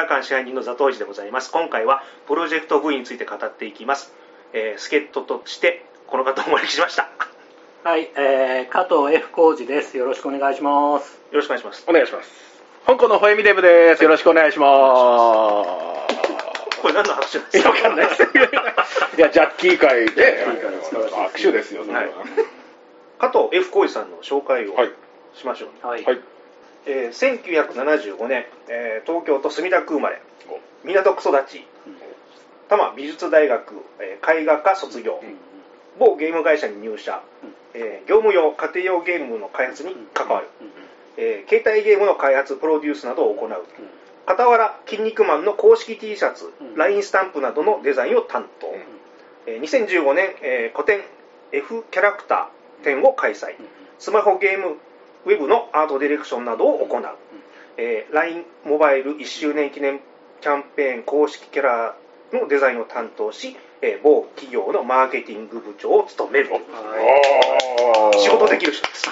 [0.00, 4.12] 画館支配人の座頭市でございます今回はプロジェクト V について語っていきます、
[4.52, 7.08] えー助っ人としてこの方をお招きしましたよ
[7.82, 9.96] はい、えー、加藤 F 浩二です。
[9.96, 11.18] よろしくお願いします。
[11.32, 12.28] ろしくお願いしますお願いします。
[12.84, 14.02] 香港のホエミデブです。
[14.04, 14.66] よろしくお願いしま
[16.82, 17.66] これ何の拍手なんですす。
[17.66, 18.22] わかんないです。
[19.16, 21.94] いや、ジャッキー会で、握手ですよ、は。
[21.94, 22.10] はい
[23.18, 24.90] 加藤 F 浩二さんの紹介をはい。
[25.34, 26.04] しましょう、はい。
[26.04, 26.20] はい。
[26.86, 30.20] えー1975年、えー東京都墨田区生まれ。
[30.84, 31.64] 港区育ち。
[32.68, 35.36] 多摩美術大学、えー絵画科卒業、うん
[35.98, 37.54] 某ゲーム会社に入社、うん。
[37.74, 40.68] えー業務用家庭用ゲームの開発に関わる、うん
[41.16, 43.50] えー携帯ゲームの開発プロデュースなどを行う。
[44.26, 46.76] 傍ら「筋肉マン」の公式 T シャツ、うん。
[46.76, 48.72] LINE スタンプなどのデザインを担当、
[49.46, 51.02] えー2015年、えー個展
[51.52, 53.56] F キャラクター展を開催、
[53.98, 54.76] スマホゲーム
[55.26, 57.04] ウェブのアートディレクションなどを行う、
[57.76, 60.00] えー LINE モバイル1周年記念
[60.40, 61.96] キャンペーン公式キャラ
[62.32, 66.50] のデザインを担当し、えー某企業のマーケティング部長を務める
[68.18, 69.10] 仕事できる人です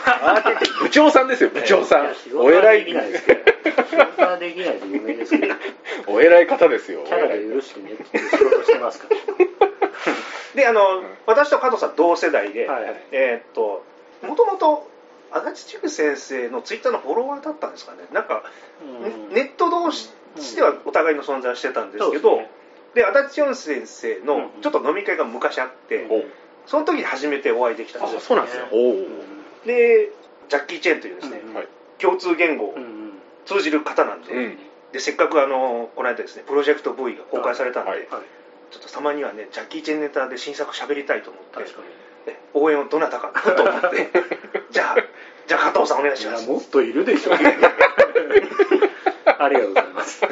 [0.83, 2.31] 部長さんですよ、部長さんいや仕。
[2.31, 3.43] 事お偉はできないい、ですけど。
[3.91, 5.55] 仕事はできないと有名ですけど、
[6.09, 7.01] お偉い方ですよ。
[7.05, 9.17] キャラで許してねっていう仕事してますから。
[10.55, 13.85] であの、私と加藤さん同世代で、はいはいえーっと
[14.23, 14.89] もともと
[15.33, 17.99] 足立千先生のツイッターのフォロワーだったんですかね。
[18.13, 18.43] なんか、
[18.83, 19.35] うん。
[19.35, 20.11] ネット同士
[20.57, 22.43] ではお互いの存在をしてたんですけど、
[22.95, 26.25] で足立千先生のうんちょっと飲み会が昔あって、お
[26.69, 28.67] その時に初めてお会いできたんあですよそうなんですよ。
[29.67, 30.11] で
[30.49, 31.41] ジャッキー・チェンというですね。
[31.99, 32.75] 共通言語を
[33.45, 34.59] 通じる方なんで,、うん。
[34.93, 38.09] でせっかくあのこの間ですねプロジェクト V が公開されたんで、はいはい。
[38.71, 41.71] ちょっとたまにはねジャッキー・チェンネタで新作喋りたいと思って
[42.55, 44.11] 応援をどなたかなと思って
[44.71, 44.97] じゃあ
[45.49, 47.33] じゃあ加藤さんお願いしますもっといるでしょ。
[49.41, 50.25] ありがとうございます。
[50.25, 50.29] い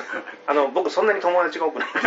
[0.46, 2.02] あの僕そんなに友達が多くないや、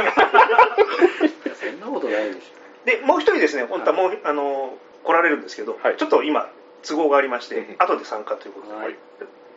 [1.56, 2.54] そんなことないでし
[2.86, 6.50] でもう一人ですね本当はもう、あの来られるんですけど、はいちょっと今
[6.84, 8.80] 都合がありまして、うん後で参加ということょ。
[8.80, 8.96] で、はい。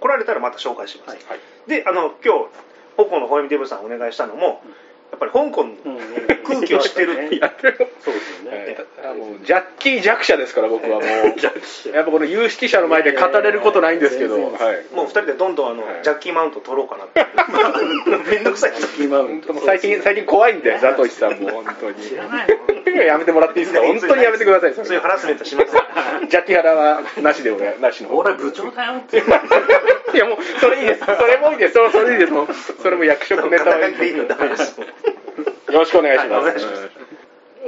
[0.01, 1.41] 来られたらまた紹介します、はいはい。
[1.67, 2.47] であの今日
[2.97, 4.63] 香港のホエミデブさんお願いしたのも、
[5.13, 5.97] やっぱり香港のうん。
[5.97, 6.03] うん
[6.45, 7.77] 空気を知ってるねやってる。
[8.01, 8.77] そうですよね。
[9.45, 11.07] ジャッキー弱者ですから、僕はもう。
[11.95, 14.39] やっぱこの有識者の前で語れることないんですけど。
[14.39, 14.53] もう
[15.05, 16.03] 二人でどんどんあの、はい。
[16.03, 17.25] ジャッキーマウント取ろうかなって。
[18.35, 18.73] めんどくさい。
[18.75, 19.55] ジャッキーマウント。
[19.65, 22.03] 最近、最近怖いんで、ザトシさんも本当に。
[22.03, 23.03] 知らないの。
[23.05, 23.87] やめてもらっていいですか？
[23.87, 24.75] 本当にやめてください。
[24.75, 25.82] そういうハラスメントしません
[26.29, 28.17] ジャッキハラはなしで俺なしの。
[28.17, 29.19] 俺部長だよって。
[30.15, 31.05] いやもう、それいいです。
[31.05, 31.75] それもいいです。
[31.75, 32.33] それそれいいです。
[32.83, 34.27] それも役職ネタはいいの？
[34.29, 34.87] ダメですよ
[35.69, 36.59] ろしくお願いします。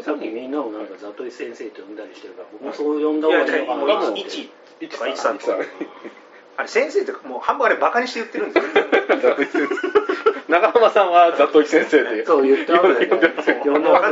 [0.03, 3.95] さっきみんなをなんかザトイ先生と呼んだりしてるから、僕もそう呼んだ方がいいのかもうな。
[4.01, 4.49] 1
[4.81, 5.67] 一とか1さんとか一
[6.57, 8.61] あれ先生ってもう半分あれバカにして言ってるんで
[9.51, 9.69] すよ
[10.49, 12.25] 長浜さんはザトイ先生で。
[12.25, 13.21] そう言ってますよね完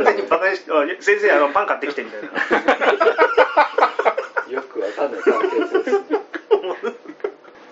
[0.03, 2.27] 全にバカにしてあ先生あのパン買ってきてみたいな
[4.51, 6.01] よくわかんない関係性です。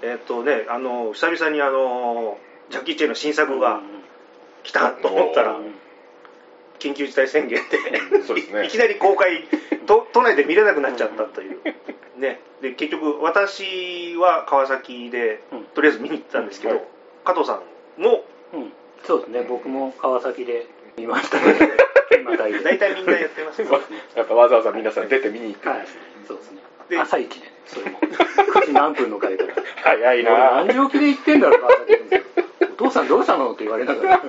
[0.04, 2.38] えっとねあの久々にあの
[2.70, 3.82] ジャッキー・チェンの新作が
[4.64, 5.76] 来たと思ったらうん
[6.82, 8.66] 緊急事態宣言でね。
[8.66, 9.48] いきなり公開
[9.86, 11.60] 都都内で見れなくなっちゃったという、
[12.20, 15.64] ね、で結局私は川崎でうん。
[15.76, 16.86] とりあえず見に行ったんですけど、はい。
[17.24, 17.62] 加藤さ
[17.98, 18.74] んもうん。
[19.06, 21.56] そうですね、僕も川崎で見ましたね。
[22.64, 23.82] 大体みんなやってますよ
[24.16, 25.88] やっぱわざわざ皆さん出て見に行ってはい、
[26.28, 26.62] そうですね。
[26.90, 28.00] で朝一でね、それも。
[28.00, 29.46] 9時何分の回か。
[29.46, 29.56] ら。
[29.84, 32.00] 早い俺な何時起きで行ってんだろう、川崎に
[32.74, 33.52] お父さんどうしたの？
[33.54, 34.22] って言われながら。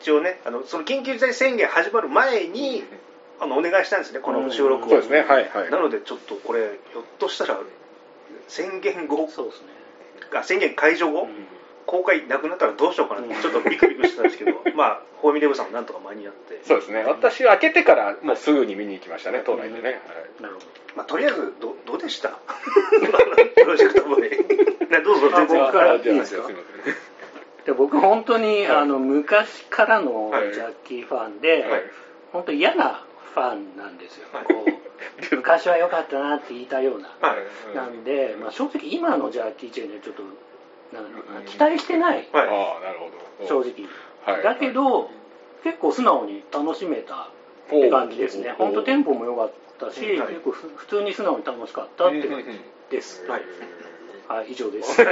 [0.00, 2.84] 一応ねあのその緊急事態宣言始まる前に
[3.40, 5.70] あのお願いしたんですねこの収録を、そうですね、はいはい。
[5.70, 7.58] なのでちょっとこれひょっとしたら
[8.48, 9.68] 宣言後そうですね。
[10.34, 11.46] あ宣言解除後、うん。
[11.86, 17.02] 公開なくなったらどうしようかなってちょっとビクビクしてたんですけど まあホーミレブさんもなんとか間に合って、そうですね。
[17.04, 19.82] 私は開けてからもうすぐに見に行きましたね、都内でね。
[19.82, 20.42] はい。
[20.42, 20.66] なるほど。
[20.96, 22.30] まあ、とりあえずどどうでした？
[23.56, 25.62] プロジェクトボーイなどうぞ全然。
[25.62, 26.48] あ僕からいいですか？
[27.64, 28.66] で僕本当に、はい。
[28.68, 30.54] あの昔からのはい。
[30.54, 31.82] ジャッキーファンで、はい。
[32.32, 33.04] 本当嫌な
[33.34, 34.44] ファンなんですよ、はい。
[34.44, 34.70] こう
[35.36, 37.36] 昔は良かったなって言いたような、は
[37.72, 37.76] い。
[37.76, 40.22] なんで、まあ、正直今のジャッキー・チェンにはちょっと
[40.92, 42.48] なんだろうな期待してない、はい。
[42.48, 43.10] ああ、なるほ
[43.40, 43.46] ど。
[43.46, 43.88] 正直、
[44.24, 44.42] はい。
[44.42, 45.10] だけど、
[45.62, 47.28] 結構素直に楽しめた
[47.66, 48.54] って感じですね。
[48.56, 50.34] 本当テンポも良かったし、はい。
[50.34, 52.60] 結構ふ普通に素直に楽しかったって感じ
[52.90, 53.42] です、はい
[54.30, 54.96] はい以上です。
[55.04, 55.10] な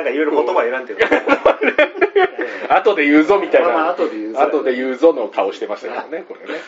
[0.00, 1.00] んかいろいろ言葉選んでる。
[2.70, 3.68] 後で言うぞみたいな。
[3.68, 4.40] まあまあ後で言うぞ。
[4.40, 6.60] 後で言うぞの顔してましたけどね、これね。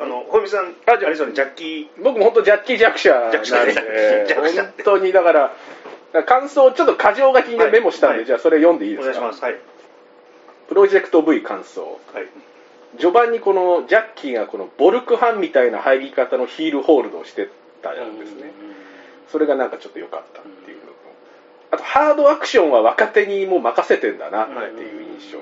[0.00, 2.02] あのホーミさんあれですよねジャッキー。
[2.02, 3.56] 僕も本当ジャッキー弱者なんで、弱者
[4.28, 4.62] 弱者。
[4.62, 5.52] 本当にだから、
[6.12, 9.18] ら感想ちょっと箇条書きにメモしたんで、はいじゃあそれ読んでいいですか？
[9.18, 9.44] お願いします。
[9.44, 9.56] はい。
[10.68, 11.98] プロジェクト V 感想。
[12.14, 12.26] はい。
[12.98, 17.48] 序盤にこのジャッキーがこのボルクハンみたいな入り方のヒールホールドをして
[17.82, 18.52] たんですね、
[19.28, 20.92] それがなんかちょっと良かったっていうのと。
[21.72, 25.38] あとハードアクションは若手にもう任せてんだなっていう印象、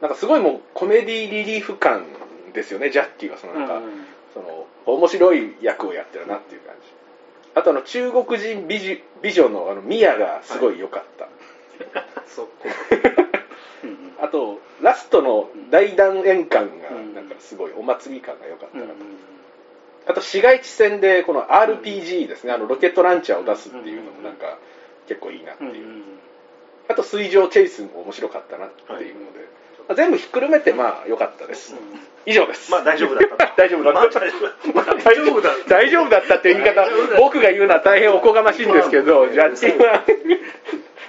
[0.00, 2.06] なんかすごいもうコメディリリーフ感
[2.54, 3.80] ですよねジャッキーはそのなんか、
[4.32, 6.88] その面白い役をやってるなっていう感じ。
[7.56, 11.28] あとあの中国人美女美女のあのミヤがすごい良かった、
[12.28, 12.50] そこ。
[14.22, 18.96] あとラストの大団円感がうんなんかすごいお祭り感が良かったなと、うん
[20.06, 22.52] あと市街地戦でこの RPG ですね。
[22.52, 24.58] あのロケットランチャーを出すっていうのもなんか
[25.08, 26.02] 結構いいなっていう、
[26.88, 29.40] あと水上チェイスも面白かったなっていうので、
[29.88, 31.74] まあ全部ひっくるめてまあ良かったです、
[32.26, 32.70] 以上です。
[32.70, 33.52] まあ大丈夫だったと。
[33.56, 34.00] 大丈夫だった。
[34.00, 34.72] まあ大丈夫。
[34.72, 35.40] まあ大丈夫。
[35.40, 36.88] だ大丈夫だったっていう言い方
[37.18, 40.04] 僕が言うのは大変おこがましいんですけどジャッジは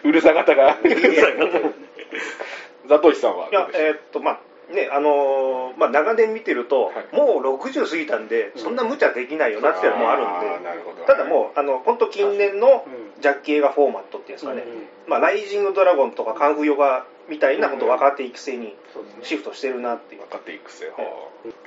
[0.04, 0.78] うるさ方が。
[2.88, 4.40] ザトシさんはいや、えーっと、まあ、
[4.72, 7.16] ね、あのーまあ、長年見てると、はい。
[7.16, 11.04] もう60過ぎたんで、そんな無茶できないよなっていうのもあるんで、あーなるほど。
[11.06, 13.12] ただもう、あの、本当近年のうん。
[13.22, 18.76] ジャッキー映画フォーマットっていうんですかね、うんまあ、ライジングドラゴンとかカンフーヨガみたいな、本当若手育成に
[19.22, 20.22] シフトしてるなっていう。
[20.22, 20.94] 分かっていくせは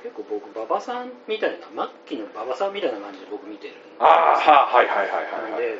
[0.03, 3.79] 結構僕馬場さんみたいな末期の馬場さんみたいな感じで僕見てるんで。
[3.99, 5.61] ああははいはいはいはいはい。
[5.61, 5.77] で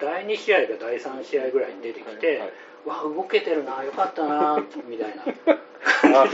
[0.00, 2.52] 第2試合が第3試合ぐらいに出てきて、はい
[2.86, 5.24] わ動けてるなよかったなみたいな
[6.04, 6.30] 見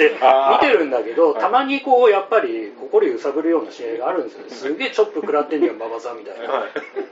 [0.60, 1.42] てるんだけどはい。
[1.42, 4.44] たまにこうやっぱり心揺さぶるような試合があるんですよ。
[4.48, 6.70] すげえチョップ食らってんじゃん馬場さんみたいな、はい。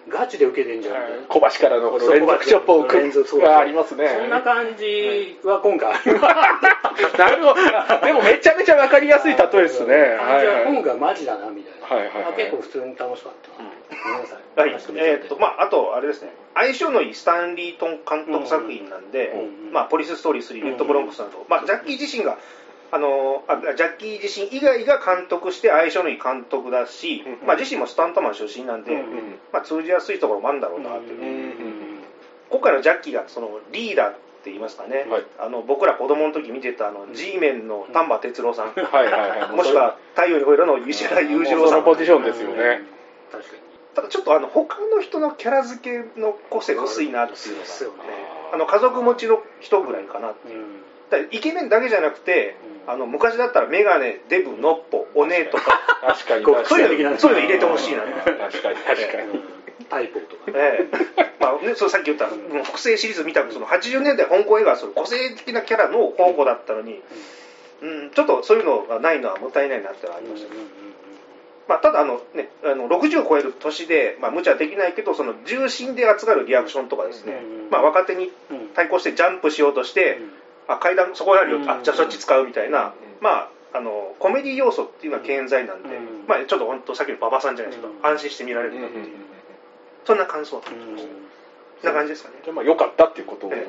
[0.09, 1.27] ガチで受けてんじゃんみたいな。
[1.29, 4.09] 小橋からのこの連続チョップをありますね。
[4.09, 7.19] そんな感じは今回あります。
[7.19, 8.07] なるほど。
[8.07, 10.19] でもめちゃめちゃ分かりやすい例えですね。
[10.69, 12.33] 今回マジだなみたいな、はいはいはい。
[12.33, 13.51] あ結構普通に楽しかった
[14.57, 14.71] はい。
[14.71, 19.73] えーっとまあ、あと、あれですね、相性のいいスタンリー・トン監督作品なんで、うんうん。
[19.73, 22.39] まあ、ポリス・ストーリー3、レッド・ブロンクスなど、まあ、ジャッキー自身が、
[22.91, 29.07] あのあジャッキー自身以外が監督して相性のいい監督だし、うんまあ、自身もスタントマン出身なんで、うんうん。
[29.51, 31.31] まあ、通じやすいところもあるんだろうなっていう、うんう
[31.71, 31.83] ん
[32.53, 34.13] 今回のジャッキーがそのリーダーっ
[34.45, 35.23] て言いますかね、はい。
[35.41, 39.57] あの僕ら子供の時見てたあの G メンの丹波哲郎さん、はいはいはい。
[39.57, 41.69] もしくは太陽にほえろの石原裕次郎さん。
[41.71, 42.83] そのポジションですよね
[43.95, 48.05] ただちょっとあの他の人のキャラ付けの個性が薄いなっていうのが
[48.55, 50.65] あの家族持ちの人ぐらいかなっていう。
[51.31, 52.57] イケメンだけじゃなくて、
[52.87, 52.93] うん。
[52.95, 55.79] あの昔だったらメガネデブノッポお姉とか
[57.19, 58.03] そういうの入れてほしいな。
[58.03, 59.63] 確かに確かに。
[59.91, 60.59] タイプとかね。
[60.59, 60.89] え
[61.19, 61.33] え。
[61.39, 67.03] まあね、そうさっき言った、もう複製シリーズ見たその80年代香港映画はその個性的なキャラの香港だったのに、
[67.83, 70.61] うん、ちょっとそういうのがないのはもったいないなってのはありましたね、
[71.73, 78.69] まあ、ただあの、ね、あの60を超える年で、まあ、無茶できないけどその重心で扱うリアクションとかですね、うんまあ、若手にうん。
[78.75, 80.19] 対抗してジャンプしようとして、
[80.69, 81.71] あ階段そこにあるよ、うん。
[81.71, 82.93] あじゃあそっち使うみたいな、
[83.23, 89.07] まあ、あのコメディ要素っていうのは健在なんで、うんまあ、ちょっと本当さっきの馬場さんじゃないですけど、うん安心して見られるなっていう、
[90.05, 93.67] そんな感想だったそんな感じですかね、まあ良かったっていうことで、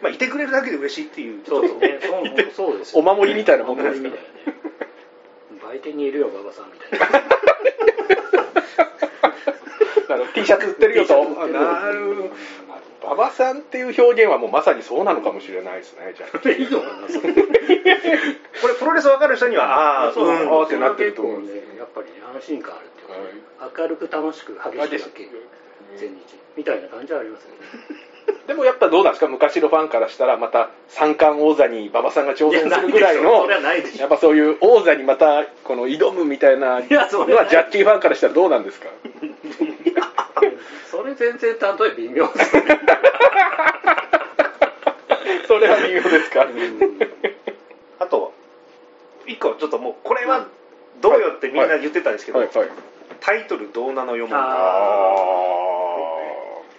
[0.00, 1.44] まあ、いてくれるだけで嬉しいっていう。
[1.46, 1.98] そうですね。
[2.00, 3.00] そうそうですよ。
[3.00, 4.89] お守りみたいなものですかお守りみたいなね
[5.70, 7.06] 売店にいるよ馬場さんみたいな。
[10.08, 11.24] なるほど T シャツ売ってるよと。
[11.46, 12.30] なる
[13.04, 16.48] 馬場さんっていう表現はもうまさにそうなのかもしれないですねじゃあ。
[16.50, 20.30] いいのかなそれこれプロレス分かる人にはああそうう。
[20.32, 25.30] んあーってなってると思う結構ねやっぱり安心感あるっていうか、明るく楽しく激しくだけ
[25.96, 26.18] 全日。
[26.56, 27.56] みたいな感じはありますよね
[28.50, 29.28] でもやっぱどうなんですか？
[29.28, 34.00] 昔のファンからしたらまた三冠王座に馬場さんが挑戦するぐらいのそれはないでしょ。
[34.00, 38.88] やっぱそういう王座にまたこの挑むみたいないやそれのはジャッキーファンからしたらどうなんですか？
[40.90, 42.62] それ全然例え微妙ですね。
[45.46, 46.44] それは微妙ですか、
[48.00, 48.32] あと
[49.28, 50.48] 一個ちょっともうこれは
[51.00, 52.40] どうよってみんな言ってたんですけど、
[53.20, 54.42] タイトル「どうなのよもん」あ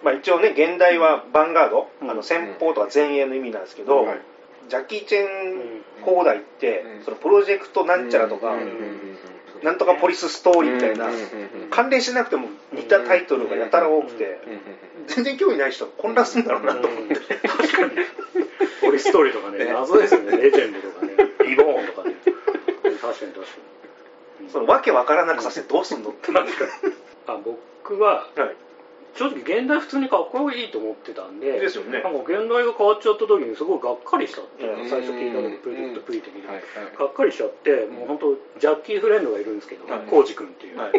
[0.02, 2.10] まあ、一応ね現代はヴァンガード、うん。
[2.10, 4.20] あの先方とか前衛の意味なんですけど、はい。
[4.68, 7.04] ジャッキー・チェン放題って、うん。
[7.04, 8.60] そのプロジェクトなんちゃらとか、うん。
[8.60, 8.66] うん。
[8.66, 9.18] うん。
[9.62, 11.12] なんとかポリスストーリーみたいな、うん。
[11.14, 11.20] うん。
[11.20, 11.22] う
[11.66, 11.70] ん。
[11.70, 14.52] 関連しなくても似たタイトルがやたら多くて、うん。
[14.52, 14.60] うん。
[15.06, 16.46] 全然興味ない人混乱するん。
[16.46, 17.90] だろうなと思って、確かに
[18.80, 21.12] ポリストーリーとかねね謎ですよねレジェンドとかね
[21.48, 22.14] リボーンとかね
[23.00, 23.42] 確かに確か
[24.40, 26.02] にそのわけわからなくさせてどうすん。
[26.02, 26.46] のってなん。
[26.46, 26.52] か、
[27.26, 28.56] あ僕ははい
[29.14, 32.00] 正直現代普通にかっこいいと思ってたんでですよね。
[32.02, 36.64] なんか現代が変わっちゃった時にすごいがっかりしたっていう最初聞いた時プロジェクト V 的に、はいはい
[36.98, 40.06] がっかりしちゃってもう本当ジャッキーフレンドがいるんですけどはい。
[40.08, 40.92] コウジ君っていう、はい。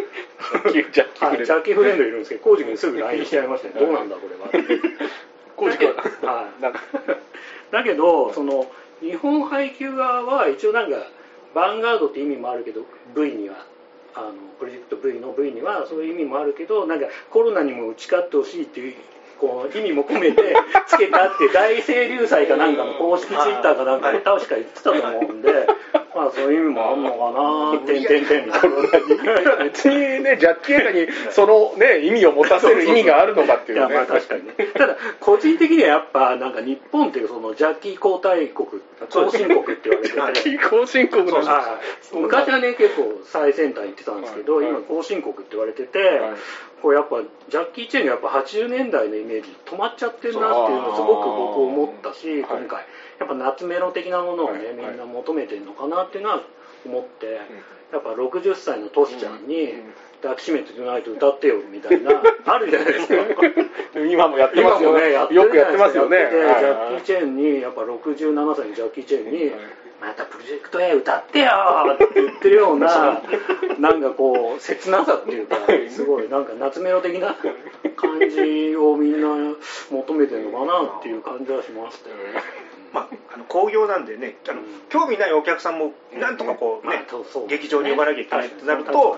[0.72, 4.50] ジャッキーはいフレジャッキーフレンドいるんですけどコウジ君にすぐ LINE しちゃいましたねどうなんだこれは
[5.56, 5.90] 工事君。
[5.90, 7.72] はい。
[7.72, 8.70] だけどその
[9.02, 10.98] 日本配給側は一応なんか
[11.56, 12.82] ヴァンガードって意味もあるけど
[13.16, 13.66] V には
[14.16, 18.96] あのプロジェクト V の V にはそういう意味もあるけどなんかコロナにも打ち勝ってほしいっていう
[19.40, 20.56] こう意味も込めて
[20.88, 25.50] つけたって大清流祭かなんかの公式ツイッターかなんかで確か言ってたと思うんで、
[26.16, 27.80] まあそういう意味もあんのかな。
[27.86, 29.64] てんてんてんみたいな。
[29.64, 33.82] 別にねジャッキー映画にそのね意味を持たせる意味があるのかっていね。
[33.82, 34.46] いうやまあ確かに。
[34.46, 40.10] ねただ個人的にはやっぱなんか日本っていうそのジャッキー皇太国後進国って言われてて。
[40.10, 41.80] ジャッキー後進国なんだは
[42.14, 44.68] い昔はね結構最先端行ってたんですけど、はい。
[44.68, 46.20] 今後進国って言われてて、はい
[46.84, 52.60] これやっぱジャッキー・チェンがやっぱ80年代のイメージ止まっちゃってるなっていうのをすごく僕思ったしはい。
[52.60, 52.86] 今回。
[53.20, 54.74] やっぱ夏メロ的なものをね、はい。
[54.76, 56.44] みんな求めてるのかなっていうのは
[56.86, 57.40] 思って、
[57.94, 59.72] やっぱ60歳のトシちゃんに
[60.24, 62.12] 抱きしめてないと歌ってよみたいな
[62.46, 63.24] あるじゃないですか。
[64.10, 65.10] 今もやってますよね。
[65.10, 66.30] ねよくやってますよね。
[66.32, 69.52] ジャッキー・チェンにやっぱ67歳のジャッキー・チェンに、
[70.02, 71.52] またプロジェクト A 歌ってよ
[71.94, 73.22] って言ってるような
[73.80, 75.56] なんかこう切なさっていうか
[75.90, 77.36] すごいなんか夏メロ的な
[77.96, 79.56] 感じをみんな
[79.90, 82.22] 求めてるのかなっていう感じはしましたよね。
[82.92, 84.66] まあ、あの興行なんでねあの、うん。
[84.90, 87.06] 興味ないお客さんもなんとかこうね、
[87.48, 89.18] 劇場に呼ばなきゃいけないってなると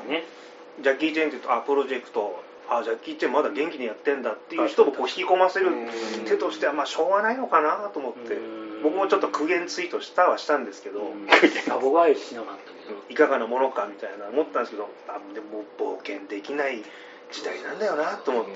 [0.81, 5.87] ジャッキー・チェンって言うとあプロジェクトあジャッキー・チェンまだ元気にやってんだっていう人をこう引き込ませるうん。
[6.25, 8.83] 手としてはまあしょうがないのかなと思ってうん。
[8.83, 16.83] 僕もちょっと苦言ツイートしたはしたんですけど、しなかったけどいかがなものかみたいな思ったんですけどあでも冒険できない
[17.31, 18.51] 時代なんだよなと思って。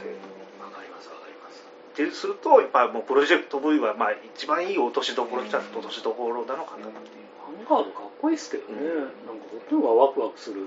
[0.62, 1.66] わかりますわかります。
[1.94, 7.30] ってするとやっぱもうプロジェクト V はまあ一番いい落としどころ来た落としどころなのかなっていう。
[7.42, 9.14] ハンガードかっこいいっすけどね、うんなんか
[9.50, 10.62] こっちの方がワクワクする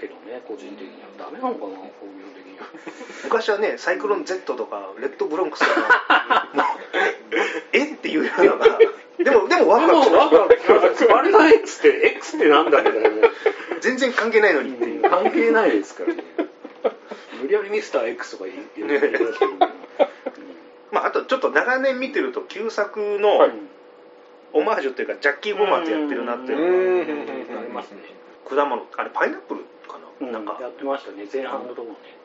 [0.00, 1.08] けどね個人的には。
[1.18, 2.66] ダメなのかな工業的には。
[3.24, 6.46] 昔はねサイクロン Z とかレッドブロンクスとか
[7.72, 7.84] え？
[7.92, 8.50] っていうような。
[8.52, 8.78] のが
[9.18, 13.28] でもでもワクワクしまワクワクしますスパルタ X って X ってなんだみたいな
[13.80, 15.02] 全然関係ないのにっていう。
[15.02, 16.24] 関係ないですからね。
[17.42, 19.46] 無理やりミスター X とか言言ってるんだけ
[20.90, 23.68] まああとちょっと長年見てると旧作どのうん
[24.52, 27.08] オマージュっていうかジャッキー・ボマーってやってるなっていううん。
[27.52, 27.98] のがありますね
[28.48, 29.66] 果物あれパイナップルか
[30.20, 30.32] な,、うん。
[30.32, 31.26] なんかやってましたね。
[31.32, 32.20] 前半のところね。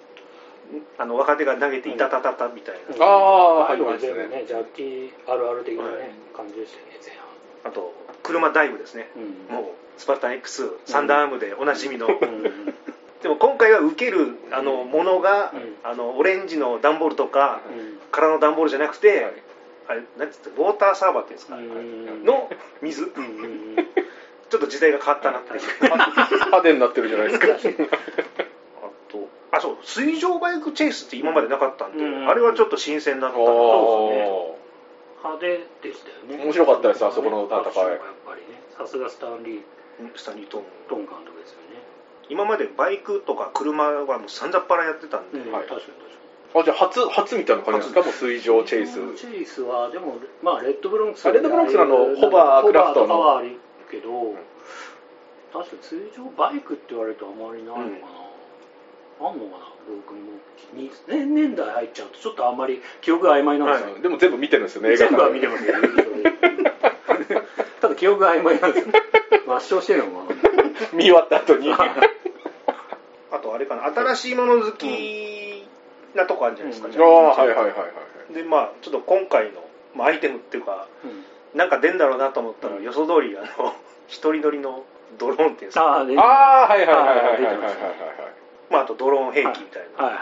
[0.98, 4.46] あの若手が投げていたたたたみたいな、ああああいうの全部ね。
[4.48, 6.10] ジャッキーあるある的なね、はい。
[6.36, 7.14] 感じでしたよね前
[7.64, 9.66] あと車ダイブですね、半もう
[9.98, 12.08] スパルタン X サンダーアームでおなじみの、
[13.22, 15.76] でも今回は受けるあのものが、うん。
[15.84, 18.00] あのオレンジの段ボールとか、うん。
[18.12, 19.34] 空の段ボールじゃなくて、はい。
[19.88, 22.26] あれ何つってウォーターサーバーっていうんですか、うん。
[22.26, 22.50] の
[22.82, 23.76] 水、うんうんうん
[24.50, 25.54] ちょっと時代が変わったなって。
[25.54, 27.48] いう派手になってるじゃないですか。
[27.48, 27.58] あ
[29.12, 32.30] とあそう水上バイクチェイスって今までなかったんで、うん。
[32.30, 33.48] あれはちょっと新鮮だったなあ
[35.24, 36.44] 派手でしたよね。
[36.44, 39.62] 面白かったですあそこの戦いやっぱりねさすがスタンリー。
[40.14, 41.80] スタンリー・トーントン監督ですよね、
[42.28, 45.64] 今までバイクとか車はもうさんざっぱらやってたんで、うんはい。
[45.64, 45.98] 確かに確
[46.52, 46.62] かに。
[46.62, 48.02] あじゃあ初初みたいな感じですか？
[48.02, 49.16] もう水上チェイス。
[49.16, 53.16] チェイスはでもまあレッドブロンクスあレッドブロンクスのあのホバークラフトの。
[53.16, 53.56] ホバー
[53.90, 54.36] けど、
[55.54, 57.82] 確かに通常バイクって言われるとあまりないのか
[59.22, 59.76] な、あんのかな。
[59.88, 60.20] 僕も
[60.74, 65.74] に年年代入っちゃうとちょっとあんまり記憶が曖昧なんですよ、でも全部見てるんですよね映画全部は見てますよ
[67.82, 68.94] ただ記憶が曖昧なんですよ。
[69.48, 70.40] 抹消してるのかな。
[70.94, 71.72] 見終わった後に。
[73.32, 73.86] あとあれかな。
[73.86, 75.68] 新しいもの好き
[76.16, 77.04] なとこあるじゃないですか、うん。
[77.04, 77.86] ああはいはいはいは
[78.32, 78.34] い。
[78.34, 79.64] でまあちょっと今回の、
[79.94, 81.24] まあ、アイテムっていうかうん
[81.56, 82.84] なんか出んだろうなと思ったら、うん。
[82.84, 83.74] 予想通りあの
[84.08, 84.84] 一人乗りの
[85.18, 87.82] ドローンっていうんですかああでああはいはいはいはいはいはいました。
[88.70, 90.22] まあ、あとドローン兵器みたいな、はいはい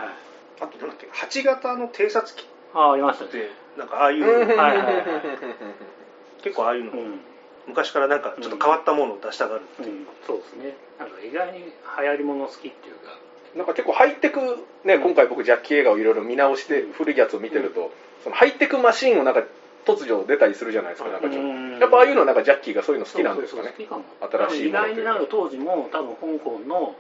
[0.61, 2.43] あとなんだっけ8型の偵察機。
[2.43, 3.31] っああありましたね。
[3.31, 5.03] てなんかああいう、うんはいはいはい。
[6.43, 7.19] 結構ああいうの、うん。
[7.67, 10.75] 昔からなんかちょっと変わったものを出したがるっていう、うん、そうですね。
[10.99, 11.71] なんか意外に流
[12.05, 13.17] 行りもの好きっていうか。
[13.55, 14.39] なんか結構ハイテク
[14.83, 16.93] ね今回僕ジャッキー映画をいろいろ見直してうん。
[16.93, 17.91] 古いやつを見てると
[18.23, 19.43] そのハイテクマシンをなんか
[19.85, 21.75] 突如出たりするじゃないですかなんかちょっうん。
[21.75, 23.73] とやっぱああいうのはなんかジャッキーがそういうの好きなんですかね。
[23.77, 25.25] そうそうそう好きかも新しい意外になんか。
[25.29, 26.95] 当時も多分香港の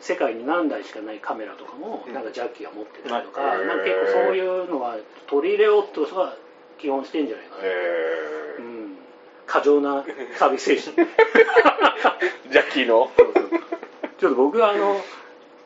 [0.00, 1.74] 世界に何台しかないカメラとか。
[1.76, 2.14] もうん。
[2.14, 3.66] なんかジャッキーが持ってたりとか,、はい。
[3.66, 6.36] なんか結構そういうのは取り入れようとは
[6.78, 8.96] 基本してんじゃないかな、へうん、
[9.46, 10.04] 過剰な
[10.36, 10.96] サービス精神。
[10.96, 11.08] ー
[12.50, 13.10] ジャッキーの。
[13.16, 13.44] そうそう。
[14.18, 15.00] ちょっと僕はあの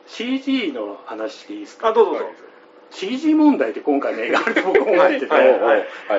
[0.07, 1.89] CG の話していいですか？
[1.89, 2.25] あどうぞどうぞ
[2.91, 5.77] CG 問題って今回の映画あると僕思ってて、はいはいはい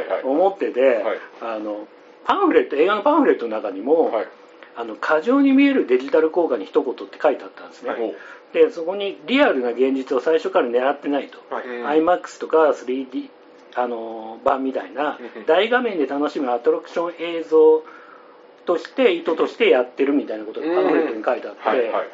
[0.08, 1.18] はい思ってて、はい。
[1.40, 1.86] あの
[2.24, 4.28] パンフレット映画のパンフレットの中にも、はい。
[4.76, 8.14] あの過剰に見えるデジタル効果に一言って書いてあったんですね、お
[8.54, 13.28] でそこにリアルな現実を最初から狙ってないと、iMAX とか 3D
[13.74, 15.46] あの版みたいなうん。
[15.46, 17.82] 大画面で楽しむアトラクション映像
[18.64, 22.06] として意図としてやってるみたいなことがパンフレットに書いてあって、はいはいはい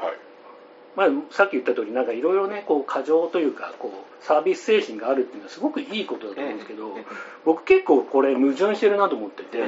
[0.97, 7.05] まあ、さっき言った通りなんかいろいろねこう過剰というかこうサービス精神があるっていうのはすごくいいことだと思うんですけど、うん
[7.45, 9.63] 僕結構これ矛盾してるなと思ってて、っ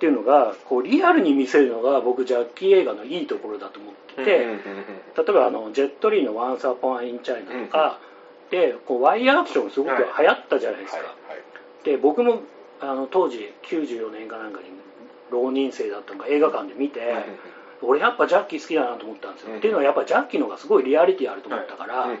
[0.00, 4.46] ていうのがこうリアルに見せるのが僕ジャッキー映画のいいところだと思ってて、例
[5.28, 8.00] えばあのジェットリーの「Once Upon a in China」とか、
[8.50, 11.16] でこうワイヤーアクションすごく流行ったじゃないですか、はい
[11.84, 12.40] で僕も
[12.80, 14.66] あの当時94年かなんかに
[15.30, 17.24] 浪人生だったのが映画館で見て、はい
[17.82, 19.58] 俺やっぱジャッキー好きだなと思ったんですよ、うん。
[19.58, 22.18] っていうのはやっぱジャッキーの方がすごいリアリティあると思ったから、うんうん。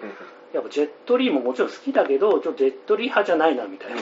[0.54, 4.00] やっぱジェットリーももちろん好きだけどちょっとジェットリー派じゃないなみたいな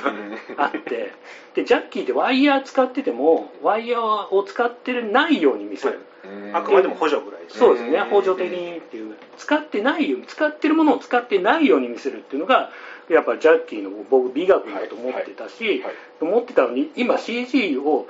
[0.64, 1.12] あって。
[1.54, 6.56] でジャッキーってワイヤー使っててもワイヤーを使ってないように見せる、うん。
[6.56, 7.98] あくまでも補助ぐらいですそうですね。
[7.98, 8.04] うん。
[8.10, 9.14] 補助的にっていう。
[9.38, 12.70] 使ってないように使ってるものを使ってないように見せるっていうのが
[13.08, 15.82] やっぱジャッキーの僕美学だと思ってたし、はい。
[15.82, 15.94] はい。
[16.20, 18.06] 思ってたのに今 CG を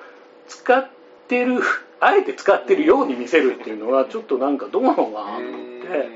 [0.48, 0.88] 使っ
[1.28, 1.60] てる
[2.00, 6.08] あえて使ってるように見せるっていうのはちょっとなんかどうなのかなと思って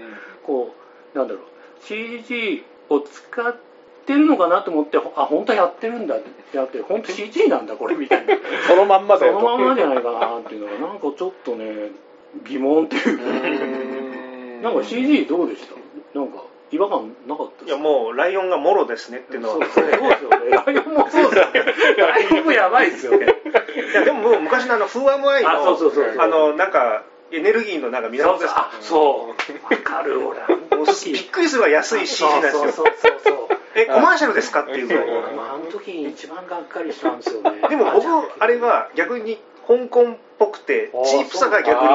[0.45, 0.75] こ
[1.15, 1.43] うなんだろう
[1.87, 3.57] CG を使っ
[4.07, 6.17] てるのかなと思ってあ本当はやってるんだ
[6.53, 7.97] じゃなくて本当 CG なんだこれ。
[7.97, 8.35] みたいな。
[8.67, 11.91] そのまんまそだよのまんまじゃないかなっていうのがなんかちょっとね
[12.47, 13.25] 疑問っていうか。
[13.25, 15.63] うんなんか CG どうでし
[16.13, 16.19] た？
[16.19, 19.67] なんか違和感なかったいやもうライオンがもろですねっていうのは。
[19.67, 20.51] そうですよね。
[20.67, 21.63] ライオンもそうですよね。
[21.97, 23.27] ライオンもやばいですよね
[24.05, 25.51] でももう昔のあのフーアムアイの
[26.19, 29.35] あのなんかエネルギーのなんか源ですかそ
[29.71, 30.39] うわかる 俺
[31.13, 33.37] びっくりするわ安い CG なんですよそうそうそうそう
[33.75, 38.07] えコマーシャルですかっていうぐらいあの時一番がっかりしたんですよねでも僕
[38.39, 41.89] あれは逆に香港っぽくてチープさが逆に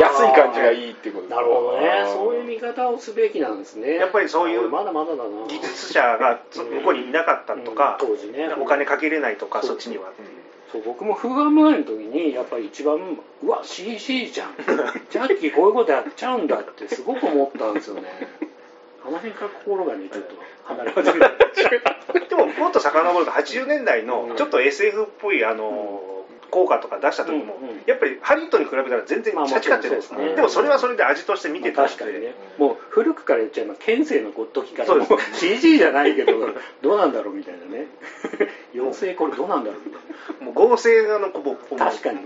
[0.00, 10.10] 安い感じがいいっていうことですなるほどねそういう見方をすべきなんですねやっぱりそういう俺まだまだだな技術者がそ向こうにいなかったとかうん当時ねお金かけれないとかそっちには
[10.72, 12.96] そう僕もフーアムアイの時にやっぱり一番
[13.42, 14.54] うわ CC じゃん。
[15.10, 18.08] ジャッキーこういうことやっちゃうんだってすごく思ったんですよね。
[19.04, 21.28] あの辺から心がねちょっと離れ始めた
[22.28, 24.06] でももっと遡ると80年代うん。
[24.06, 26.02] のちょっと SF っぽいあの
[26.50, 27.82] 効果とか出した時もうんうん。
[27.86, 30.16] やっぱりハリウッドに比べたら全然まあチャチかったじゃないですか。
[30.16, 30.36] もちろんそうですね。
[30.36, 32.20] でもそれはそれで味として見てたまあん確かにね。
[32.20, 35.18] でもう古くから言っちゃいます県政の時からもそう。
[35.18, 36.32] ですう CG じゃないけど
[36.82, 37.86] どうなんだろうみたいなね。
[38.74, 42.20] 妖精これどうなんだろうみたいもう合成がのこうな確かに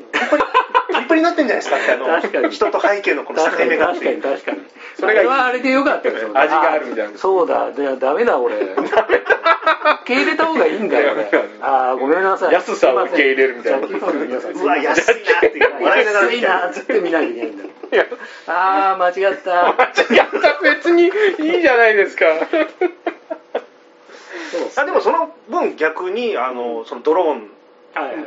[1.15, 2.51] パリパリになってんじゃないですかってあの確かに。
[2.51, 3.89] 人と背景のこの境目が。
[3.89, 4.59] 確かにて確かに。
[4.99, 7.19] それはあれでよかったよね味があるみたいな。
[7.19, 8.75] そうだでダメだ俺受
[10.07, 11.13] け入れた方がいいんだよ。
[11.15, 12.53] 俺ああごめんなさい。
[12.53, 13.87] 安さを受け入れるみたいな。
[13.87, 15.39] うわ安いな。
[15.39, 17.47] って笑いながら安いなっつって見ないといけな。
[17.47, 18.07] いんだいや。
[18.49, 19.71] ああ間違った。
[20.13, 20.29] いや
[20.63, 21.11] 別にいい
[21.61, 22.27] じゃないですか。
[24.77, 27.51] あでもその分逆にあのそのドローン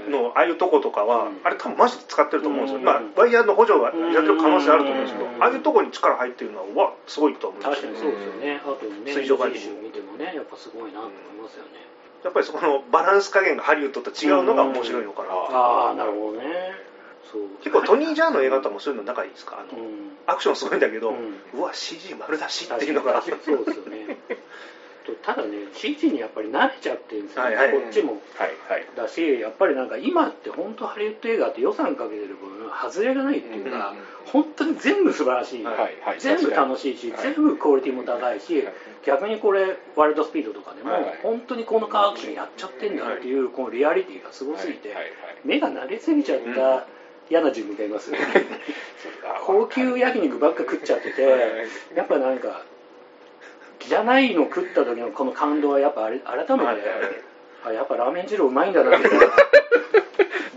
[0.10, 1.40] のああいうとことかは、うん。
[1.44, 2.86] あれ多分マジで使ってると思うんですよ、うん。
[2.86, 5.44] まあワイヤーの補助がやってる可能性あると思うんですけど、うん。
[5.44, 8.62] ああいうとこに力入ってるのはうわすごいと思うんですよ確かにそうですよね。
[8.64, 11.86] あとね水上バリ選手見てもねやっぱすごいなと思いますよね。
[12.24, 16.74] やっぱりそこのバランス加減がハリウッドと違うのが面白いのかな、ああなるほどね。
[17.32, 17.42] そう。
[17.62, 19.60] 結構トニー・ジャーの映画とかもそういうの仲いいですか？
[19.60, 20.18] あの、うん。
[20.26, 21.14] アクションすごいんだけど、う
[21.56, 23.22] うんわ CG 丸出しっていうのが。
[23.22, 24.18] そうですよね
[25.08, 27.72] とただね CG にやっぱり慣れちゃってるんですよ、はいはい。
[27.72, 28.14] こっちも。
[28.36, 28.86] はいはい。
[28.96, 36.20] だしやっぱりなんか今って本当ハリウッド映画って予算かけてる分外れがないっていうか、本当に全部素晴らしい、はいはい。
[36.20, 37.22] 全部楽しいし、はい。
[37.22, 38.74] 全部クオリティも高いし、はい。
[39.06, 40.92] 逆にこれワイルドスピードとかでも、
[41.24, 44.96] 本当にこのカーアクションやっちゃってんだっていう、このリアリティがすごすぎて、
[45.44, 46.88] 目が慣れすぎちゃった
[47.30, 48.12] 嫌な自分がいます。
[49.46, 51.42] 高級焼肉ばっか食っちゃってて、はい。
[51.96, 52.64] やっぱなんか
[53.80, 56.82] じゃないの食った時のこの感動はやっぱあれ改めて、
[57.66, 59.10] あやっぱラーメン汁うまいんだなって。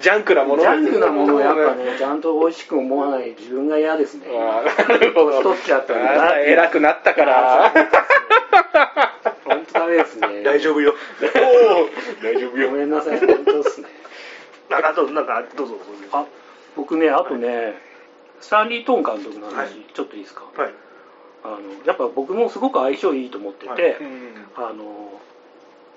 [0.01, 0.63] ジャンクなもの。
[0.63, 4.27] ジャンクなものをやっぱねちゃんと美味しく思わない自分が嫌ですね。
[4.77, 7.71] 太っちゃったんだ偉くなったから。
[9.45, 10.43] 本当ダメですね。
[10.43, 10.95] 大丈夫よ。
[12.23, 13.19] 大丈夫ごよめんなさい。
[13.19, 13.89] 本当ですね。
[14.71, 15.43] なんかどうぞなんか。
[15.55, 15.75] どうぞ。
[16.13, 16.25] あ
[16.77, 17.75] 僕ねあとね、
[18.41, 19.69] スタンリー・トーン監督の話、はい。
[19.93, 20.45] ちょっといいですか？
[20.57, 20.73] はい
[21.45, 23.97] あのやっぱ僕もすごく相性いいと思ってて、はい。
[24.57, 25.21] あの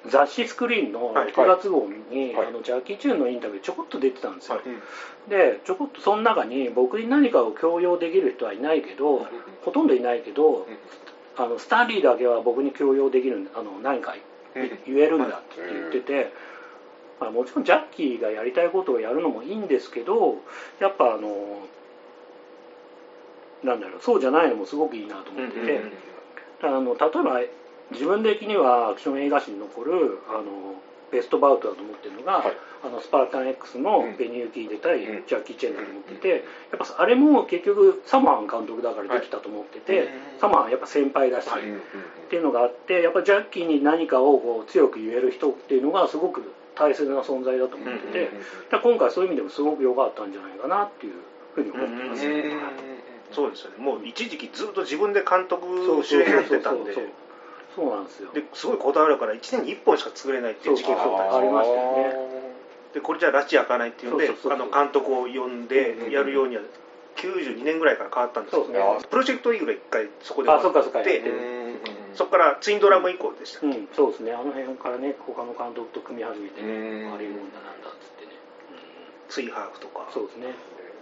[0.09, 1.31] 雑誌スクリーンのはい。
[1.31, 2.47] 9月号に、はい。
[2.47, 5.29] あのジャッキー・チューンのインタビューちょこっと出てたんですよ、はい。
[5.29, 9.27] でちょこっとその中に僕に何かを強要できる人はいないけど、
[9.63, 10.67] ほとんどいないけど、
[11.37, 14.21] あのスタンリーだけは僕に強要できるあの何回
[14.85, 16.33] 言えるんだって言ってて、
[17.19, 20.37] まあ、もちろんジャッキーがやりたいことをやるのもいいんですけど
[20.79, 21.59] やっぱあの
[23.63, 25.81] なんだろうそうじゃないのもすごくいいなと思ってて、
[26.63, 27.41] あの例えば
[27.91, 30.75] 自分的にはアクション映画史に残るあの
[31.11, 32.57] ベストバウトだと思ってるのが、はい。
[32.85, 34.17] あのスパルタン X のうん。
[34.17, 35.23] ベニューティーで対うん。
[35.27, 36.41] ジャッキー・チェンだと思ってて、やっ
[36.79, 40.07] ぱあれも結局サマーン監督だからできたと思ってて、はい
[40.41, 41.79] サマーンやっぱ先輩だし、うんうんっ
[42.33, 46.41] ていうのがあってやっぱジャッキーに何かをこう強く言える人っていうのがすごく
[46.73, 48.31] 大切な存在だと思ってて、
[48.81, 51.13] 今回そういう意味でもすごく良かったんじゃないかなっていう
[51.53, 52.25] ふうに思ってます、
[53.33, 53.77] そうですよね。
[53.83, 55.65] もう一時期ずっと自分で監督
[56.03, 56.93] 主演やってたんで。
[57.75, 58.31] そうなんですよ。
[58.33, 61.37] ですごいこだわるから1年に1本しか作れないっていう時期があったんですよ。
[61.37, 62.33] ありましたよね。
[62.93, 66.61] でこれじゃ拉致開かないっていうんであの監督を呼んでうんやるようには
[67.17, 71.33] 92年ぐらいから変わったんですけどプロジェクトイーグルが1回そこであそってる
[72.13, 77.11] そこからツインドラム以降でした、うん、そうですね、あの辺からね、他の監督と組み始めて、うん。
[77.11, 78.31] ああいうもんだなんだっつってね、
[79.29, 80.05] ツイハーフとか。
[80.05, 80.53] うんそうですね、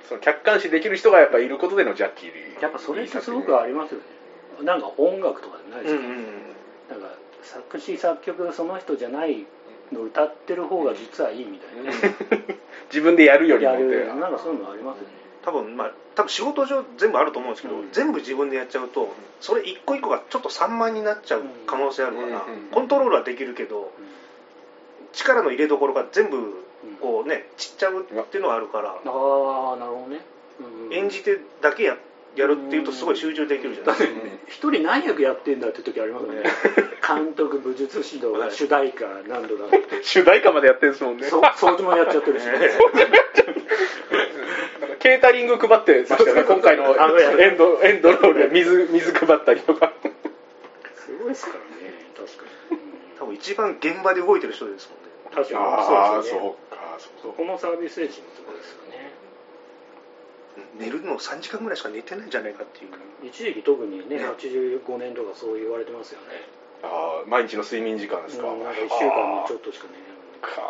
[0.08, 4.06] その客観視できる人がやっぱいることでのジャッキーやっぱそれってすごくありますよね、
[4.64, 6.24] なんか音楽とかでないですか、うんうんうん。
[6.90, 9.46] なんか作詞、作曲、その人じゃない
[9.92, 11.98] の歌ってる方が実はいいみたいなね、
[12.90, 15.10] 自分でやるよりもなんかそういうのありますよね。
[15.44, 17.92] 多分まあ多分仕事上全部あると思うんですけど、うん。
[17.92, 22.34] 全部自分でやっちゃうとそれ一個一個がちょっと散漫になっちゃう可能性あるから、うん。
[22.34, 22.68] うん。
[22.72, 23.92] コントロールはできるけど
[25.14, 26.61] 力の入れどころが全部
[27.00, 29.00] こうねちっちゃうっていうのはあるから、ああ、
[29.78, 30.22] なるほどね。
[30.60, 31.98] うん演じてだけや
[32.36, 34.00] やるっていうとすごい集中できるじゃない。
[34.00, 36.44] ですか、一人何役やってんだって時ありますよね。
[37.06, 40.04] 監督、武術指導が主題歌何度だって。
[40.04, 41.28] 主題歌までやってるんですもんね。
[41.28, 42.68] そう掃除もやっちゃってるし、 なんか
[45.00, 49.92] ケータリング配ってましたよね今回のあのやエンドエンドロールで水水配ったりとか。
[50.96, 52.78] すごいですからね、確かに。
[53.20, 55.12] 多分一番現場で動いてる人ですもんね。
[55.36, 55.86] 確かに。
[55.86, 56.71] そうですよね。
[57.22, 59.12] そこのサービス精神のところですよね。
[60.78, 62.92] 寝るの3時間ぐらいしか寝てないんじゃないかっていう。
[63.28, 64.26] 一時期特にね、ね。
[64.26, 66.28] 85年とかそう言われてますよね。
[66.84, 70.12] ああ毎日の睡眠時間ですか、うんなんか1週間にちょっとしか寝ない。
[70.42, 70.62] か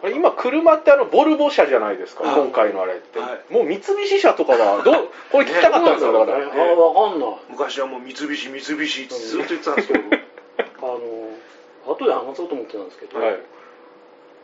[0.00, 2.40] これ今車ってあのボルボ車じゃないですか、はい。
[2.40, 7.30] 今回のあれって、はもう三菱車とかはどう これ聞きたかったんですよだから、ああ、わかんない。
[7.50, 10.00] 昔はもう三菱三菱ってずっと言ってたんですけど。
[10.80, 13.40] あの、後で話そうと思ってたんですけど、はい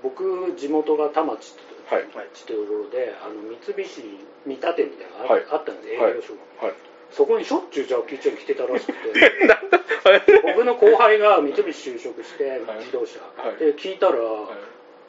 [0.02, 2.04] 僕、地元が田町ってはい。
[2.04, 2.06] っ
[2.46, 4.02] ていうところで、あの三菱
[4.44, 5.46] 見立てみたいなのがあ,、はい。
[5.50, 6.66] あったんです、営業所が。
[6.66, 6.74] はい。
[7.12, 9.20] そこにしょっちゅうジャッキー・チェン来てたらしくて。
[9.46, 9.78] なんだ
[10.10, 12.60] はい僕の後輩が三菱就職してはい。
[12.78, 13.56] 自動車、はい。
[13.56, 14.14] で聞いたら、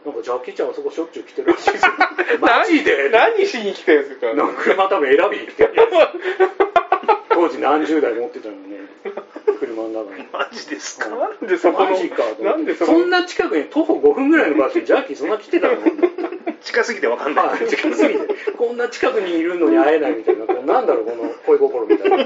[0.06, 1.92] なんかジャッキーちゃんあそこしょっちゅう来てるらしいですよ。
[2.40, 3.10] マジで。
[3.10, 4.34] 何しに来てるんですか？
[4.36, 5.74] なんか車多分選びに来てる
[7.34, 8.78] 当時何十台持ってたのにね
[10.32, 11.10] マジですか？
[11.10, 15.78] なんでそこのマジかなんでそこそんな近くに徒歩5分ぐらいの場所にジャッキーそんな来てたの？
[16.62, 18.28] 近すぎて分かんない、はい近すぎて。
[18.58, 20.46] こんな近くにいるのに会えないみたいな。
[20.46, 22.26] こうなんだろうこの恋心みたいな、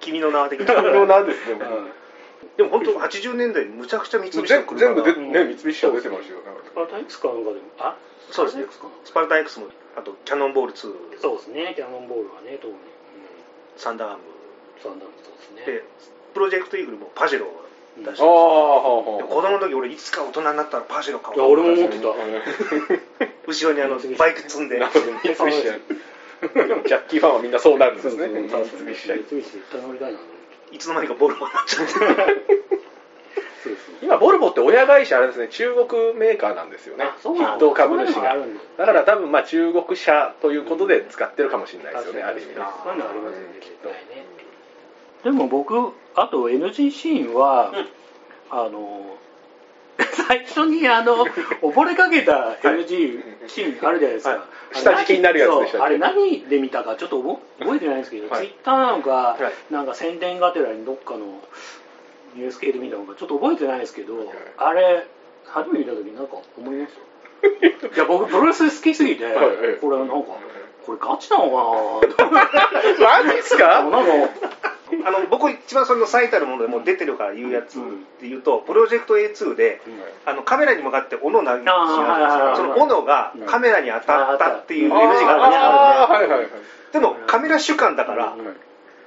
[0.00, 1.58] 君の名は的君のななんですね、
[2.56, 7.62] でも本当80年代むちゃくちゃ三菱の全車全部で、がね、三菱車出てましたよ、スパルタ X かなんかでも。
[7.78, 7.96] あ
[8.30, 8.64] そうですね。
[9.04, 10.76] スパルタ X かなスパルタン X もあとキャノンボール2
[11.20, 11.72] そうですね。
[11.74, 12.78] キャノンボールはね特に、うん、
[13.76, 14.22] サンダーアーム。
[14.82, 15.66] サンダーそうですね。
[15.66, 15.82] で
[16.38, 17.64] プロジェクトイーグルもパジェロを
[17.98, 21.36] 出してああ、はでも子供の時俺いつか大人になったらパジェロ買おう。
[21.36, 22.06] いや俺も思ってた。
[23.44, 24.78] 後ろにあのバイク積んで。
[24.78, 24.88] ジャ
[27.02, 28.28] ッキーファンはみんなそうなるんですね。
[28.28, 28.54] 三菱
[30.70, 31.92] いつの間にかボルボになっちゃって
[34.00, 37.04] 今、ボルボって親会社あれですね、中国メーカーなんですよね。
[37.04, 37.64] あそうなんだ。
[37.66, 38.22] 筆頭株主が。
[38.22, 38.36] だ。
[38.78, 42.54] だから多分、まあ中国車ということで使ってるかもしれないですよね、ある意味ね。
[42.84, 43.98] そういうのありますよね絶対ね
[45.24, 45.74] でも僕
[46.20, 47.72] あと NG シーンは、
[48.50, 49.16] あの
[50.26, 51.24] 最初にあの
[51.62, 54.38] 溺れかけた NG シーンあるじゃないですか、はい。
[54.38, 55.70] あれ下敷きになるやつでしたっけ？
[55.72, 58.40] そうあれ何で見たかちょっと覚覚えてないんですけど、はい。
[58.40, 59.36] ツイッターなのか、は
[59.70, 59.72] い。
[59.72, 61.40] なんか宣伝がてらにどっかの
[62.34, 64.28] ニュース系で見たのかちょっと覚えてないですけど、はい。
[64.56, 65.06] あれ
[65.46, 67.00] 初めて見た時なんか思いました。
[67.94, 69.34] いや僕プロレス好きすぎて、はい
[69.80, 70.14] これなんか
[70.86, 77.74] これガチなのかなマジですなんかか あの僕一番それの最たるものでもう出てるから言うやつ
[78.20, 79.80] で言うと、プロジェクト A2 で
[80.24, 86.92] あのカメラに向かって斧を投げるシーンあーはいはいはいあるんですよその斧がカメラに当たったっていう NG があるんです。
[86.92, 88.56] でもカメラ主観だからうん。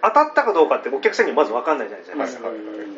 [0.03, 2.49] 当たったかどうかってお客さんにはまず分かんないじゃないですか、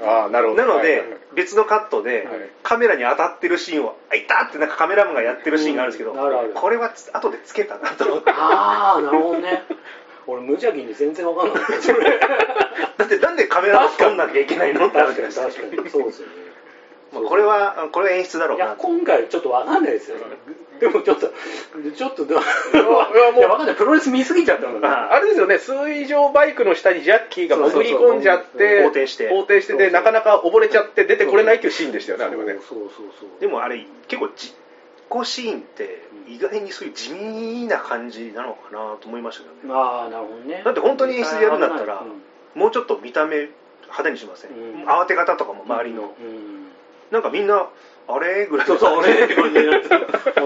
[0.06, 0.66] ああ、なるほど。
[0.66, 2.50] なので別のカットではい。
[2.64, 6.14] カメラに当たってるシーンを「あいた!」ってなんかカメラマンがやってるシーンがあるんですけど
[6.54, 8.32] これはつ後でつけたなと思って。
[8.32, 9.64] ああなるほどね
[10.28, 12.20] 俺無邪気に全然わかんなかったそれ
[12.98, 15.90] だってなんでカメラを撮んなきゃいけないのって確かに確かに。
[15.90, 16.34] そうですよね。
[17.14, 18.66] まあこれはこれは演出だろうな。
[18.66, 20.18] いや今回ちょっとわかんないですよ。
[20.80, 21.32] でもちょっと
[21.96, 22.46] ちょっとでもも
[23.36, 23.76] ういやわかんない。
[23.76, 32.54] プロレス見すぎちゃったのああれですよね水上バイクの下にジャッキーが潜り込んじゃって横転して横転してでなかなか溺れちゃって出てこれないっていうシーンでしたよねあれはね。
[32.68, 34.56] そうそうそうでもあれ結構実
[35.14, 39.80] 行シーンって意外にそういう地味な感じなのかなと思いましたけどね。
[39.80, 40.64] ああなるほどね。
[40.66, 42.60] だって本当に演出でやるんだったらうん。
[42.60, 43.50] もうちょっと見た目
[43.84, 44.86] 派手にしません、うん。
[44.88, 46.68] 慌て方とかも周りの、うん。
[47.12, 47.68] なんかみんな
[48.08, 48.48] あれ？
[48.48, 49.96] ぐらいそうそう、あれって感じになってた。
[49.98, 50.00] あ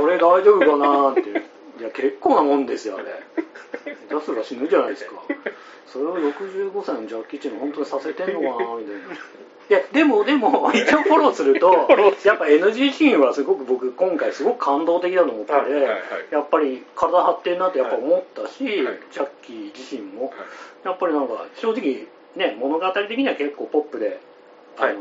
[0.06, 1.57] れ大丈夫かなって。
[1.80, 3.24] いや、結構なもんですよ、あれ。
[4.10, 5.22] 出すら死ぬじゃないですか。
[5.86, 9.14] それを65歳のジャッキー・チェンが本当にさせてんのかなみたいな。
[9.70, 11.88] いや、でも、でも、一応フォローすると、
[12.24, 15.92] やっぱ NG シーンはすごく僕、今回すごく感動的だと思ってて、はいはいはい。
[16.32, 20.34] やっぱり体張ってんなってやっぱ思ったし、はいジャッキー自身も、
[20.86, 24.20] やっぱりなんか、正直、ね、物語的には結構ポップで、
[24.78, 24.98] あの、はい。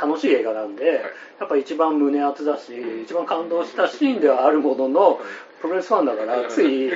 [0.00, 1.02] 楽しい映画なんで、
[1.40, 5.20] やっぱ一番胸熱だし、一番感動したシーンではあるものの、
[5.60, 6.92] プロレスファンだから、つい、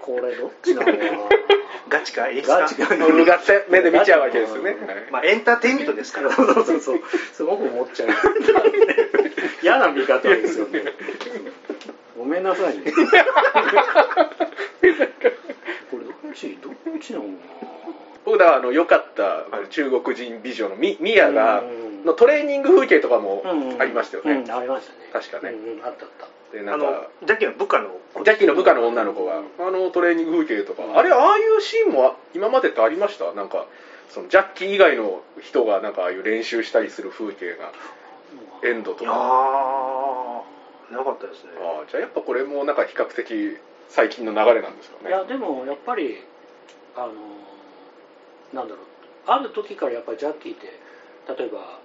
[0.00, 0.98] これどっちなのかな。
[1.88, 2.60] ガチか演出か？
[2.60, 2.94] ガチか。
[2.94, 4.76] うがって目で見ちゃうわけですよね。
[5.10, 6.32] まあエンターテインメントですから。
[6.32, 7.00] そうそうそう、
[7.32, 8.08] すごく思っちゃう。
[9.62, 10.84] 嫌な見方ですよね。
[12.16, 12.84] ごめんなさいね。
[12.84, 13.00] こ
[15.98, 17.28] れどっち、どっちなのか
[18.24, 23.42] 僕だあの良かった中国人美女のミミヤがうんのトレーニング風景とかも
[23.78, 24.32] ありましたよね。
[24.32, 24.98] うん、ありましたね。
[25.12, 25.54] 確かね。
[25.54, 26.26] うんうん、あったあった。
[26.26, 27.90] あのでなんかジャッキーの部下の
[28.24, 30.82] ジャッキーの部下の女の子があのトレーニング風景とか。
[30.96, 33.32] あれああいうシーンも今までってありました？
[33.32, 33.66] なんか
[34.10, 37.72] そのジャッキー以外の人がなんかああいう練習したりする風景が
[38.62, 39.10] エンドとか。
[39.12, 40.42] あ
[40.90, 41.50] あなかったですね。
[41.58, 45.10] ああじゃあやっぱこれもなんか比較的最近の流れなんですかね。
[45.10, 46.18] いやでもやっぱり
[46.94, 47.12] あの
[48.52, 48.84] なんだろう。
[49.26, 50.66] ある時からやっぱりジャッキーって
[51.36, 51.80] 例えば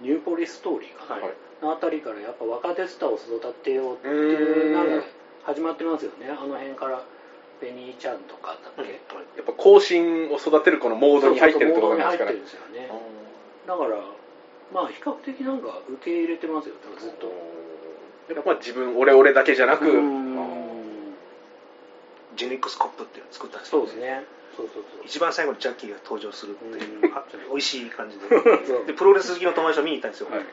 [0.00, 1.34] ニューポリストーリーかな、はい。
[1.62, 5.00] のあたりからやっぱ若手スターを育てようってういうなん。
[5.00, 5.06] か
[5.44, 6.28] 始まってますよね。
[6.28, 7.04] あの辺から。
[7.60, 8.98] ベニーちゃんとかだっけ、や
[9.40, 12.32] っぱ後進を育てるこのモードに入ってるってことなんですかね。
[12.32, 12.90] ですよね。
[13.68, 13.98] だから
[14.74, 17.32] まあ比較的なんか受け入れてますよずっと。
[18.34, 21.14] やっぱ自分俺俺だけじゃなくうん。
[22.34, 24.24] ジェネックスコップっていうのを作ったんですよそうですね
[25.04, 27.00] 一番最後にジャッキーが登場するっていう
[27.50, 28.28] 美味しい感じで。
[28.86, 30.44] でプロレス好きの友達と見に行ったんですよ、はい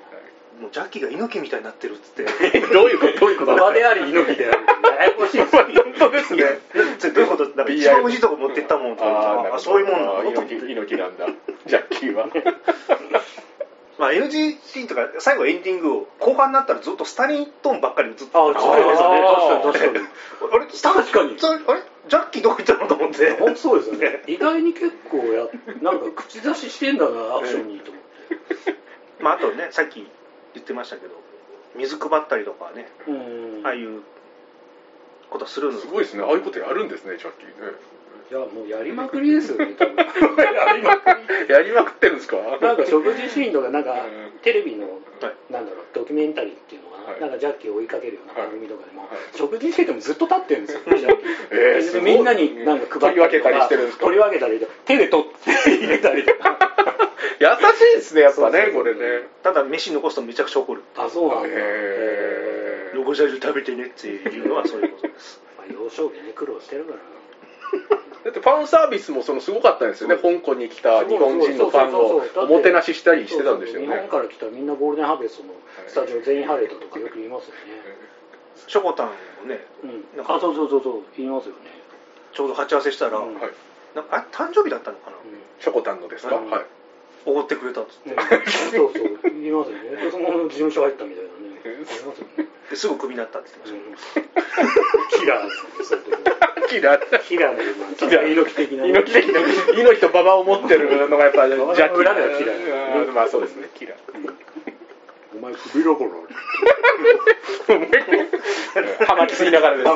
[0.60, 2.26] もうジャッキーが猪木みたいになってるっつって。
[2.74, 3.54] どういうことどういうこと？
[3.54, 4.58] 馬であり猪木である
[4.98, 6.60] ややこしいですよ本当ですね。
[6.98, 7.46] それどういうこと？
[7.56, 10.48] なんか一番美味しいとこ持ってったもんとかああそういうもんなのあ猪
[10.86, 11.28] 木なんだ。
[11.66, 12.28] ジャッキーは。
[13.98, 18.40] まあ NG シーンとか最後エンディングを後半になったらずっとスタリントンばっかり映ってた。
[18.40, 19.08] あ、そうですね。
[19.64, 20.08] 確かに確かに。
[20.52, 20.70] あれ？
[20.72, 21.38] スタ確かに。
[21.42, 21.82] あれ？
[22.10, 24.24] ジャッキーどこ行ったのと思って本当そうですよね。
[24.28, 25.48] 意外に結構や、
[25.82, 28.76] なんか口出ししてんだな、 アクションにと思って。
[29.20, 30.06] まああとねさっき
[30.54, 31.14] 言ってましたけど
[31.76, 33.62] 水配ったりとかねうん。
[33.64, 34.02] ああいう
[35.30, 37.54] ことするのすごいですねああいうことやるんですねジャッキーね
[38.32, 39.96] いや、もうやりまくりですよね、多分。
[40.38, 41.10] やりまく
[41.48, 41.52] り。
[41.52, 42.38] やりまくってるんですか？
[42.62, 43.96] なんか食事シーンとか、なんかう
[44.36, 44.92] んテレビの、は
[45.30, 47.22] いなんだろう、ドキュメンタリーっていうのかな、はい。
[47.22, 49.38] なんかジャッキーを追いかけるような番組とかでも、はい。
[49.38, 51.30] 食事しててもずっと立ってるんですよ、 ジャッキー。
[51.52, 52.02] えーすごい。
[52.16, 54.06] みんなになんか配ったりとか取り分けたりしてるんですか？
[54.06, 56.58] 取り分けたりとか、手で取って入れたりとか。
[57.40, 59.28] 優しいですねやっぱねこれね。
[59.44, 60.82] ただ飯残すとめちゃくちゃ怒る。
[60.98, 61.50] あ、そうなんだ。
[61.50, 62.98] へー。
[62.98, 65.42] 残し味食べてねっていうのはそういうことです。
[65.58, 66.98] まあ、幼少期ね、苦労してるから。
[68.24, 70.18] だってファンサービスもそのすごかったんですよね。
[70.18, 75.54] 香港に来た日本人のファンをおもてなししたりしてたんですよそうそう日ね本から来たみんなゴールデンハーベストの
[75.88, 77.60] スタジオ全員晴れたとかよく言いますよね。
[78.68, 79.14] ショコタンも
[79.48, 79.66] ね。
[79.84, 80.04] うん。
[80.22, 81.72] あ、そうそうそうそう、言いますよね。
[82.34, 83.36] ちょうど鉢合わせしたら、うん。
[83.36, 83.52] はい。
[83.96, 85.18] なんかあ誕生日だったのかな？
[85.60, 86.36] ショコタンのですか？
[86.36, 86.50] うん。
[86.50, 86.66] はい。
[87.26, 88.18] おごってくれたっつって、うん。
[88.22, 90.04] そうそう、言いますよね。
[90.04, 91.62] でその事務所入ったみたいなね。
[91.66, 92.48] ありますよね。
[92.70, 94.28] ですぐクビになったって言ってました、うん。
[95.20, 96.49] キラーですよね、そういうとこ。
[96.68, 97.00] キラ。
[97.00, 97.62] ーキラーの、
[98.28, 98.90] 猪木的なね。
[98.90, 99.40] 猪木的な。
[99.74, 101.96] 猪木と馬場を持ってるのがやっぱジャッキー。
[101.96, 102.54] 裏ではキラ
[103.14, 103.70] まあそうですね。
[103.76, 103.94] キラ。
[103.94, 103.98] ー
[105.38, 106.10] お前首だから。
[109.08, 109.94] ハマきすぎながらですプ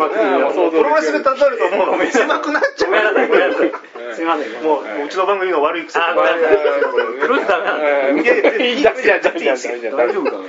[0.84, 2.92] ロレスで例えるともう狭くなっちゃう。
[2.92, 3.72] ごめんなさい、ごめんなさい。
[4.16, 4.64] すいません。
[4.64, 6.58] もう、ううちの番組の悪い癖あごめんなさい。
[7.20, 10.44] プロレスダメないやいやいいダメじゃんダメじゃんダメじゃん大丈夫かな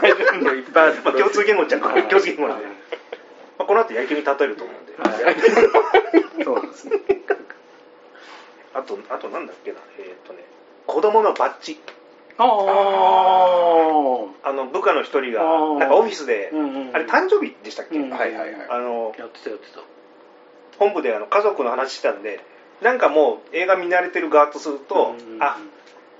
[0.00, 2.66] 大丈夫いっぱいあるまあ、共通言語っちゃはい共通言語なんで、
[3.58, 4.94] まあ、この後野球に例えると思うんで、
[6.44, 6.98] そうですね。
[8.74, 9.78] あとあとなんだっけな。
[9.98, 10.44] えーっ、とね
[10.86, 11.80] 子供のバッジ。
[12.38, 12.46] ああ。
[14.48, 16.96] あの部下の一人がなんかオフィスで、うんうんうん。
[16.96, 18.66] あれ誕生日でしたっけ、うんはいはいはい。
[18.68, 19.80] あのやってたやってた。
[20.78, 22.40] 本部であの家族の話してたんで
[22.80, 25.58] なんかもう映画見慣れてる側とすると、うんあ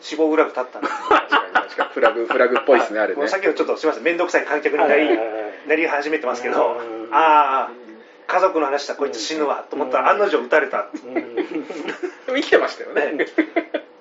[0.01, 3.19] 死亡フラグ立ったな確かに確かにフラグフラグっぽいですねあれね。
[3.19, 5.09] もうさっきのちょっとすみません面倒くさい観客にないい
[5.69, 7.15] なり始めてますけどうん。
[7.15, 7.71] ああ
[8.27, 10.89] 家族の話したこいつ死ぬわと思ったら案の定撃たれた。
[12.27, 13.27] 生きてましたよね。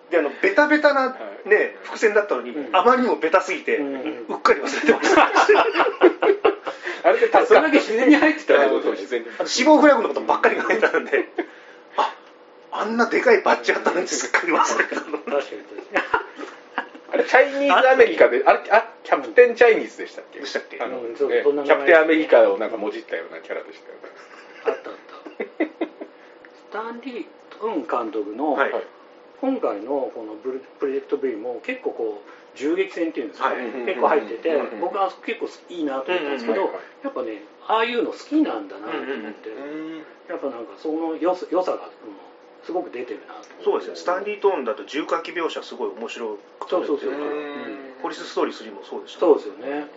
[0.10, 2.76] であのベタベタな、はね、伏線だったのに、うん。
[2.76, 5.32] あまりにもベタすぎて、ううんっかり忘れてました。
[7.08, 11.30] あれで助かったそれだけ自然に入ってたらそうそう自然に死亡フラグのことばっかり考えてたんで
[11.96, 12.14] あ
[12.72, 15.18] あんなでかいバッジあったのにすっかり忘れてたの。
[15.20, 15.77] 確かに確かあれ
[17.24, 20.40] チャイニーズアメリカであれあキャプテンチャイニーズでしたっけ？
[20.40, 20.80] でしたっけ？
[20.82, 24.02] あの、ねキャプテンアメリカをなんかもじったようなキャラでしたよね。
[24.66, 25.66] にあったあった。
[25.66, 27.26] スタンリー・
[27.60, 28.72] トン監督のはい。
[29.40, 33.58] 今回のこのブルプロジェクト V も結構こう銃撃戦っていうんですか、はい。
[33.86, 36.82] 結構入ってて、うん僕は結構いいなと思ったんですけど、うんうんはい。
[37.04, 39.50] やっぱねああいうの好きなんだなと思って、
[40.28, 41.92] やっぱなんかその良さ良さが、うん
[42.68, 43.96] すごく出てるなそうですね。
[43.96, 47.12] スタンリー・トーンだと重火器描写すごい面白くそうそうそう。
[47.12, 47.96] うん。
[48.04, 49.88] ポリスストーリー3もそうでしたそうですよね。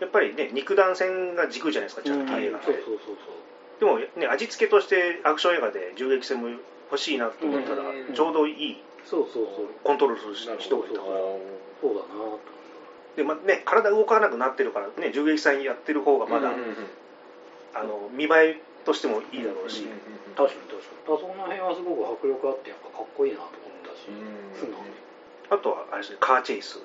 [0.00, 3.78] やっぱりね肉弾戦が軸じゃないですかジャッキー映画って、そうそうそう。
[3.78, 6.48] でもね味付けとしてアクション映画で銃撃戦も
[6.90, 8.12] 欲しいなと思ったら、うん。
[8.12, 9.66] ちょうどいいそうそうそう。
[9.84, 11.14] コントロールする人がいたから。
[11.80, 12.34] そうだな。
[12.34, 12.58] と
[13.14, 16.50] で、まね、体動かなくなってるから、ね、銃撃戦やってる方がまだ、
[17.74, 18.28] あの見栄
[18.58, 19.86] えとしてもいいだろうし、
[20.36, 24.10] 確かに確かにその辺はすごく迫力あってやっぱかっこいいなと思ったし
[24.58, 24.98] 素直に
[25.50, 26.78] あとはあれですねカーチェイス。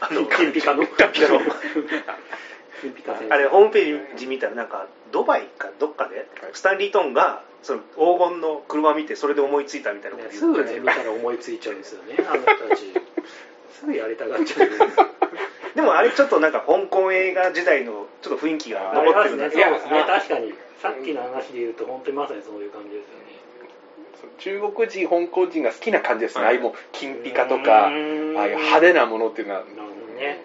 [0.00, 0.86] あの金ピカの。
[0.86, 1.40] 金ピカの。
[3.28, 12.16] あれホームページ見たらなんかドバイかどっかでスタンリー・トンがその黄金の車見てそれで思いついたみたいなことね、すぐね見たら思いついちゃうんですよね。
[12.26, 12.92] あの人たち。
[13.72, 14.70] すぐやりたがっちゃう。
[15.74, 19.50] でもあれちょっとなんか香港映画時代のちょっと雰囲気があ残ってるなね。
[19.50, 20.04] そうですね。
[20.06, 20.54] 確かに。
[20.80, 23.19] さっきの話で言うと本当にまさにそういう感じですよね
[24.38, 26.38] 中国人香港人が好きな感じです。
[26.38, 26.58] ね、はい。
[26.58, 29.60] ああいう金ピカとかああいう派手なものっていうのは。
[29.60, 30.42] なるほどね。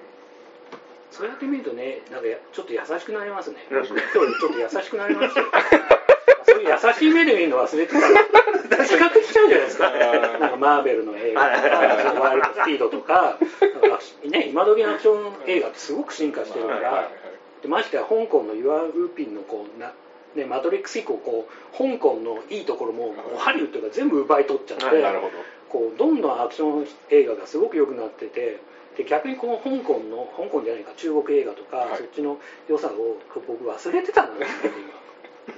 [1.12, 3.58] そうやって見るとねなんかやちょっと優しくなりますね。
[3.70, 5.48] ちょっと優しくなりましたよ
[6.46, 8.00] そういう優しい目で見るの忘れてた。
[8.78, 9.90] ら比較しちゃうんじゃないですか。
[10.40, 13.38] なんかマーベルの映画とかワイルドスピードとか。
[13.82, 17.10] なんかね今時のアクション映画ってすごく進化してるから、
[17.62, 19.94] でましてや香港のユア・ウーピンのこうな、
[20.36, 25.32] ね、マトリックス以降こう香港のいいところもハリウッドが全部奪い取っちゃって、はいなるほど。
[25.70, 28.62] こうどんどんアクション映画がすごく良くなってて
[28.98, 31.98] で逆にこの香港の香港じゃないか中国映画とか、はい。
[31.98, 32.38] そっちの
[32.70, 33.18] 良さを
[33.48, 35.05] 僕忘れてたなって今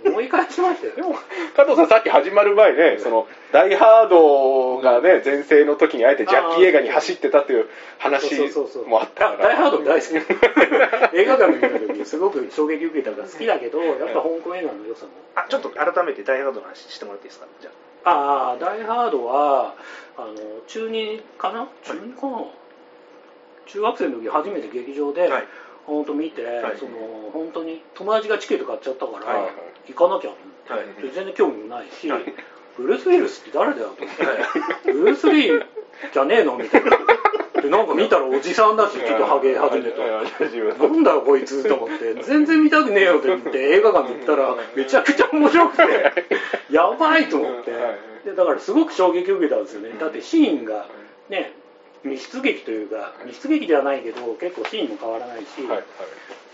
[0.06, 0.95] 思い返しましたよ。
[0.95, 1.15] でも
[1.56, 8.88] 加藤さんさっき始まる前ねそのダイハードがね全盛の時にあえてジャッキー映画に走ってたという話そうそうそうそう。
[8.88, 10.15] もあったからダイハード大好き。
[11.17, 15.12] 映画館で見た時にすごく衝撃受けたから好きだけどやっぱ香港映画の良さも。
[15.36, 17.47] あちょっと改めてダイハードの話してもらっていいですか？
[17.62, 17.71] じゃ
[18.06, 18.52] あ。
[18.54, 19.76] あダイハードは
[20.17, 20.34] あの
[20.67, 21.67] 中2かな？
[21.84, 22.45] 中2かな、
[23.67, 25.43] 中学生の時初めて劇場で、あはい
[25.88, 26.45] 本当見て、い。
[26.78, 29.93] その本当に友達がチケット買っちゃったから、はいはい。
[29.93, 30.30] 行かなきゃ
[30.73, 31.02] はい。
[31.02, 32.21] で全然興味もないし、はい。
[32.78, 34.15] ブルース・ウィルスって誰だよと思っ
[34.86, 35.65] て、ブルース・リー
[36.13, 36.91] じゃねえのみたいな。
[37.62, 40.88] でなんか見たらおじさんだしちょっとハゲ始めた。
[40.88, 45.84] なんだよこいつと思って全然見たくねえよって言って映画館に行ったらめちゃくちゃ面白くて
[46.71, 47.71] やばいと思って。
[48.26, 49.97] でだからすごく衝撃を受けたんですよね。
[49.97, 50.86] だってシーンが
[51.30, 51.54] ね
[52.07, 55.83] 密室劇というか密室劇ではないけど結構シーンも変わらないし、はいはい。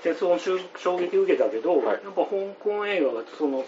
[0.03, 1.85] でその衝衝撃を受けたけど、はい。
[1.85, 2.25] やっぱ香
[2.59, 3.63] 港映画がその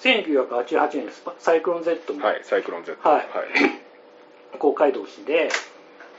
[0.00, 3.26] 1988年サイクロン Z もはいサイクロン Z はい。
[4.58, 5.50] 公開同士で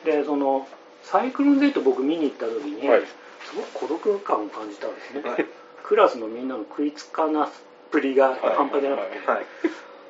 [0.04, 0.67] でその
[1.04, 3.01] サイクロン Z 僕見に行った時に、はい。
[3.45, 5.45] すごく孤独感を感じたんですね、はい。
[5.84, 7.49] クラスのみんなの食いつかなっ
[7.91, 9.45] ぷりが半端じゃなくて、はい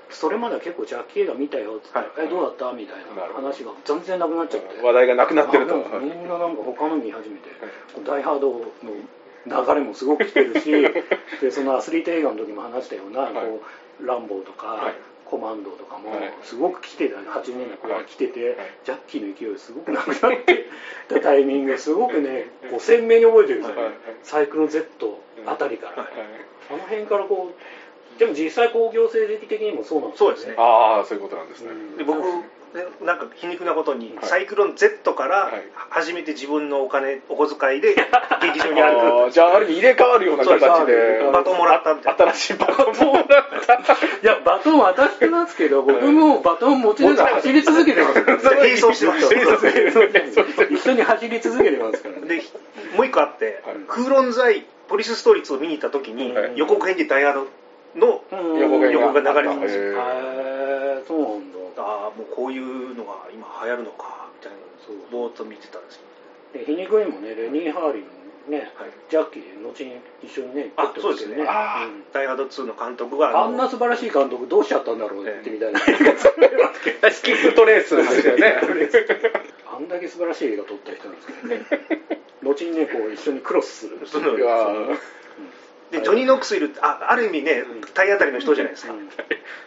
[0.10, 2.26] それまでは結構ジャッキー映画見たよっつったら、はい。
[2.26, 2.72] えどうだった？
[2.74, 4.82] みたいな話が全然なくなっちゃって。
[4.82, 5.76] 話題がなくなってると。
[6.00, 7.50] みんななんか他の見始めて、
[8.06, 8.62] ダイハードの
[9.48, 10.72] 流れもすごく来てるし
[11.42, 13.34] でそのアスリート映画の時も話したような、はい。
[13.34, 13.62] こ
[14.02, 14.94] うランボーとか、はい。
[15.26, 16.34] コマンドとかもはい。
[16.44, 18.58] すごく来てた80年代これ来てて、はい。
[18.84, 20.66] ジャッキーの勢いすごくなくなって
[21.10, 22.50] た タイミングすごくね
[22.80, 23.94] 鮮明に覚えてるんですよ、はい。
[24.24, 26.12] サイクロン Z あたりから、はい。
[26.70, 27.62] あの辺からこう
[28.18, 30.56] でも実際工業成績的にもそうなんですよそうですね。
[30.58, 32.20] ああそういうことなんですね、うんで僕
[32.76, 34.26] ねなんか皮肉なことに、はい。
[34.26, 35.64] サイクロン Z からはい。
[35.90, 37.96] 初めて自分のお金お小遣いで
[38.42, 39.32] 劇場に歩く。
[39.32, 42.34] じゃあある意味入れ替わるような形そうでバトンもらったみたいな。
[42.34, 43.94] 新しいバトンもらった。
[43.96, 48.22] いやバトン渡してますけど僕もバトン持ちながら走り続けてます。
[48.24, 49.26] から並走してまし
[50.72, 52.28] 一緒に走り続けてますからね。
[52.28, 52.44] で
[52.96, 53.76] もう一個あって、はい。
[53.88, 56.52] クーロンザイポリスストーリー2を見に行った時に、はい。
[56.56, 57.48] 予告編でダイヤの
[57.96, 58.60] のうん。
[58.60, 61.84] 横が横が流れてますへへーえそうなんだ。
[61.84, 66.00] ああもうこういうのが今流行るのかみたいなそうぼーっと見てたんです
[66.54, 66.66] けで。
[66.66, 68.10] 皮肉にもねレニー・ハーリーの
[68.46, 68.92] ね、はい。
[69.10, 71.46] ジャッキーで後に一緒にねあ撮ってますけどそうですね。
[71.50, 72.00] あーうん。
[72.02, 78.56] ど「ダイ・ハード2」の監督があんな素晴らしい監督どうしちゃったんだろうってみたいな、スキップトレースですよね。
[79.66, 81.66] あんだけ素晴らしい映画撮った人なんですけどね。
[82.44, 84.96] 後にねこう一緒にクロスするそのいやで
[85.92, 87.82] ジョニー・ノックスいるあある意味ねうん。
[87.82, 89.08] 体当たりの人じゃないですか、うん。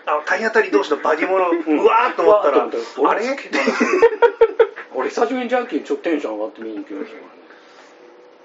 [0.07, 1.81] あ体当たり同士のバディもの、ん。
[1.81, 3.25] うわーっと思ったら、うわーっと思ったあれ？
[4.95, 7.19] 俺久しぶりにジャッキーにちょっとテンション上がって見に行きました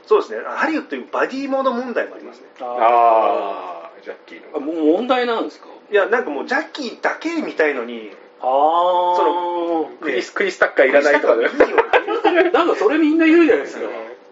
[0.07, 0.41] そうですね。
[0.45, 2.47] ハリウッドというバディモード問題もありますね。
[2.59, 4.57] ああジャッキーの。
[4.57, 5.67] あもう問題なんですか？
[5.91, 8.11] いやなんかもうジャッキーだけ見たいのに
[8.41, 11.43] ああクリスクリスタッカーいらないとかね。
[11.43, 13.85] いいよなんかそれみんな言うじゃないですか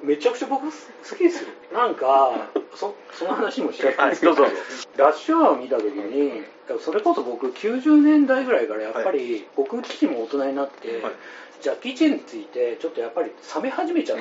[0.04, 0.72] めちゃくちゃ僕好
[1.16, 1.50] きですよ。
[1.74, 4.56] なんかそその話もしちゃったんですけど、はいどうぞ。
[4.98, 6.44] ラッシュアワーを見た時に
[6.80, 11.14] それこそ僕90年代ぐらいからやっぱり、僕自身も大人になって、はい。
[11.62, 14.18] ジャッキー・チェンについてちょっとやっぱり冷め始めちゃっ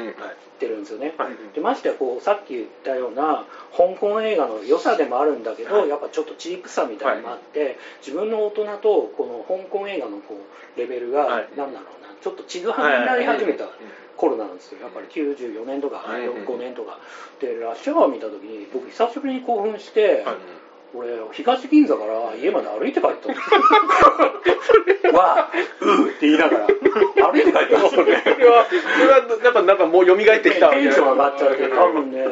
[0.58, 1.32] てるんですよね、はい。
[1.54, 5.88] でましてやこうさっき言ったような香港映画の良さでもあるんだけど、はい。
[5.88, 10.36] やっぱちょっとチープさみたいなのもあって、自分の大人とこの香港映画のこ
[10.76, 11.48] うレベルが、はい。
[11.56, 13.64] なんだろうなちょっとちぐはぐになり始めた
[14.16, 14.80] 頃なんですよ。
[14.82, 16.98] やっぱり94年とかはい5年とか。
[17.40, 20.36] でラッシュアワー見た時に僕久しぶりに興奮して、はい
[20.92, 23.34] 俺東銀座から家まで歩いて帰ったんで
[25.00, 25.14] すよ。
[25.14, 25.50] わあ
[25.80, 26.66] うーって言いながら。
[26.66, 28.22] 歩いて帰ったんですよね。
[28.24, 30.70] それはそれはやっぱなんかもう蘇ってきた。
[30.70, 32.26] テンション上がっちゃって多分ね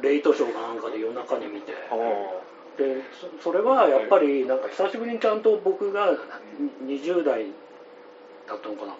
[0.00, 1.72] レイトショーかなんかで夜中に見て。
[2.78, 3.02] で
[3.40, 6.14] そそれはやっぱりなんか久しぶりにちゃんと僕が
[6.84, 7.46] 20代
[8.46, 8.94] だったのかな。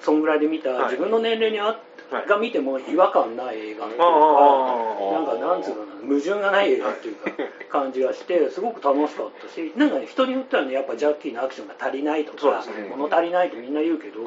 [0.00, 0.84] そんぐらいで見たはい。
[0.84, 1.76] 自分の年齢にあっ
[2.10, 2.26] はい。
[2.26, 7.30] が見ても違和感ない映画っていうかあなんかなんつうのかな矛盾がない映画っていうか
[7.68, 14.20] 感じがしてすごく楽しかったしなんかね人によってはねやっぱジャッキーのアクションが足りないとか物足りないとみんな言うけど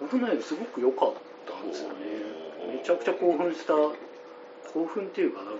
[0.00, 1.12] 僕ねすごく良かっ
[1.46, 1.94] たんですよね。
[2.74, 5.52] めちゃくちゃ興奮した興奮っていうかなんか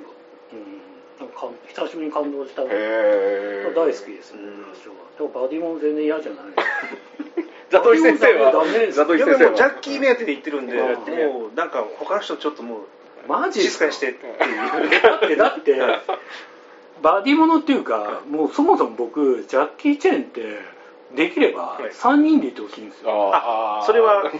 [0.52, 0.80] うん
[1.18, 4.94] なんか久しぶりに感動した大好きですよ、うん私は。
[5.16, 6.44] でもバディモン全然嫌じゃない。
[7.74, 8.96] ザトイ先生はダメです。
[8.96, 9.54] ザトイ先生は。
[9.54, 10.86] ジャッキー目当てで言ってるんでうん。
[10.86, 12.78] もうなんか他の人ちょっともう
[13.28, 14.34] マジ静かにしてっていう。
[15.02, 15.76] だって、だって、
[17.02, 20.58] バディモノっていうか、もうそもそも僕、ジャッキー・チェンって、
[21.14, 21.90] できればはい。
[21.90, 23.30] 3人でいてほしいんですよ。
[23.34, 23.86] あー。
[23.86, 24.30] それは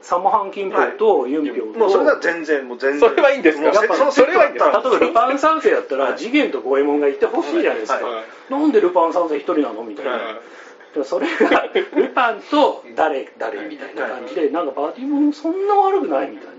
[0.00, 1.78] サモハン・キンポとユンピョウと。
[1.78, 3.08] もうそれは全然もう全然。
[3.10, 3.64] それはいいんですか？
[3.96, 6.18] もうそれはいいんですか例えばルパン三世だったら、はい。
[6.18, 8.04] 次元と五右衛門がいてほしいじゃないですか。
[8.04, 8.24] はい。
[8.52, 9.84] なんでルパン三世一人なの？
[9.84, 10.12] みたいな。
[10.92, 11.66] はいでもそれが
[11.96, 16.52] ルパンと誰誰みたいな感じでなんかバディモンそんな悪くないみたいな。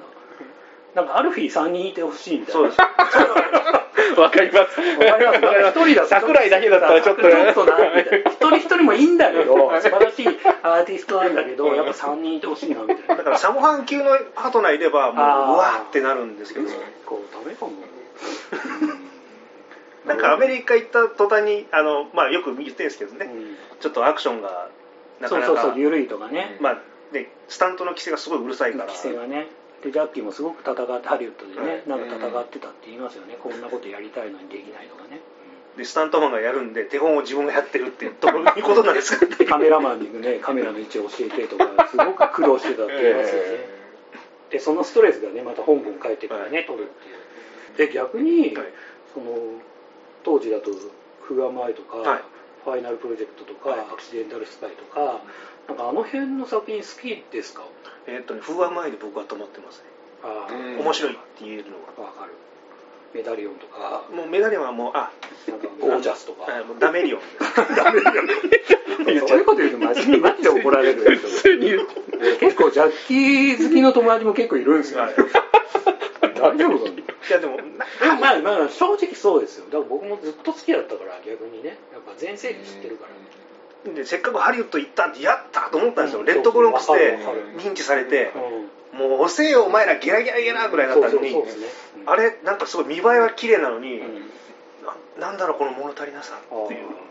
[0.95, 2.61] なんかアルフィー3人いてほしいみたいな。
[2.61, 2.79] そうです。
[4.19, 4.79] わかります。
[4.79, 5.39] わかります。
[5.39, 8.29] 一人だと桜井だけだったらちょっとちょっとなみたいな。
[8.29, 10.27] 一人一人もいいんだけど素晴らしい
[10.61, 13.15] アーティストなんだけどやっぱ3人いてほしいなみたいな。
[13.15, 16.69] だからサモハン級のパートナーいればもううわーってなるんですけど。
[17.05, 17.71] こうダメかも
[20.05, 23.55] なんかアメリカ行った途端にあの、まあ、よく言ってるんですけどね、うん。
[23.79, 24.69] ちょっとアクションが
[25.21, 25.61] なそうかなか。
[25.61, 26.57] そうそう緩いとかね。
[26.59, 26.81] まあ
[27.13, 28.85] ね、スタントの規制がすごいうるさいから。
[28.87, 29.47] 規制がね。
[29.83, 33.35] でジャッキーもすごく戦ってハリウッドでね、はいなんか戦ってたって言いますよね。
[33.41, 35.19] こんなことやりたいのにできないとかね、
[35.75, 39.19] でスタントマンがやるんで手本を自分がやってるってどういうことなんです。
[39.19, 43.49] かってカメラマンにねカメラの位置を教えてとかすごく苦労してたって言いますよね、
[44.51, 47.87] でそのストレスがねまた香港帰ってからね、撮るっていう。
[47.89, 48.67] で逆に、はい。
[49.13, 49.25] その
[50.23, 50.71] 当時だと
[51.23, 52.21] 「フーアマイ」とか、はい。
[52.63, 53.79] ファイナルプロジェクト」とか、はい。
[53.81, 55.19] アクシデンタル・スパイ」とか
[55.67, 57.63] なんかあの辺の作品好きですか？
[58.07, 59.83] えっとね風話前で僕は止まってますね。
[60.23, 62.31] ああ、うん面白いって言えるのはわかる。
[63.13, 64.03] メダリオンとか。
[64.11, 65.11] もうメダリオンはもうあ
[65.47, 66.51] なんかゴージャスとか。
[66.51, 67.21] はいもうダメリオン。
[67.75, 68.23] ダメだよ
[69.27, 71.19] そういうこと言うとマジにマジで怒られる。
[72.39, 75.13] 結構ジャッキー好きの友達も結構いるんですよ、はい。
[76.39, 77.02] 大丈夫かな？
[77.29, 77.85] いやでもな
[78.19, 79.65] まあまあ正直そうですよ。
[79.65, 81.77] だから僕もずっと好きだったから逆にね。
[81.91, 83.05] やっぱ全盛期知ってるか
[83.85, 83.93] ら。
[83.93, 86.25] でせっかくハリウッド行ったんでやったと思ったんですよ、うん。
[86.25, 87.19] レッドブロンクスで
[87.57, 88.31] 認知されて、
[88.93, 88.99] うん。
[88.99, 91.33] もう遅えよお前らゲラゲラゲラぐらいだったのに。
[91.33, 91.43] ねうん
[92.05, 94.29] あれなんかすごい見栄えは綺麗なのに、うん。
[95.17, 97.03] ななんだろうこの物足りなさっていう。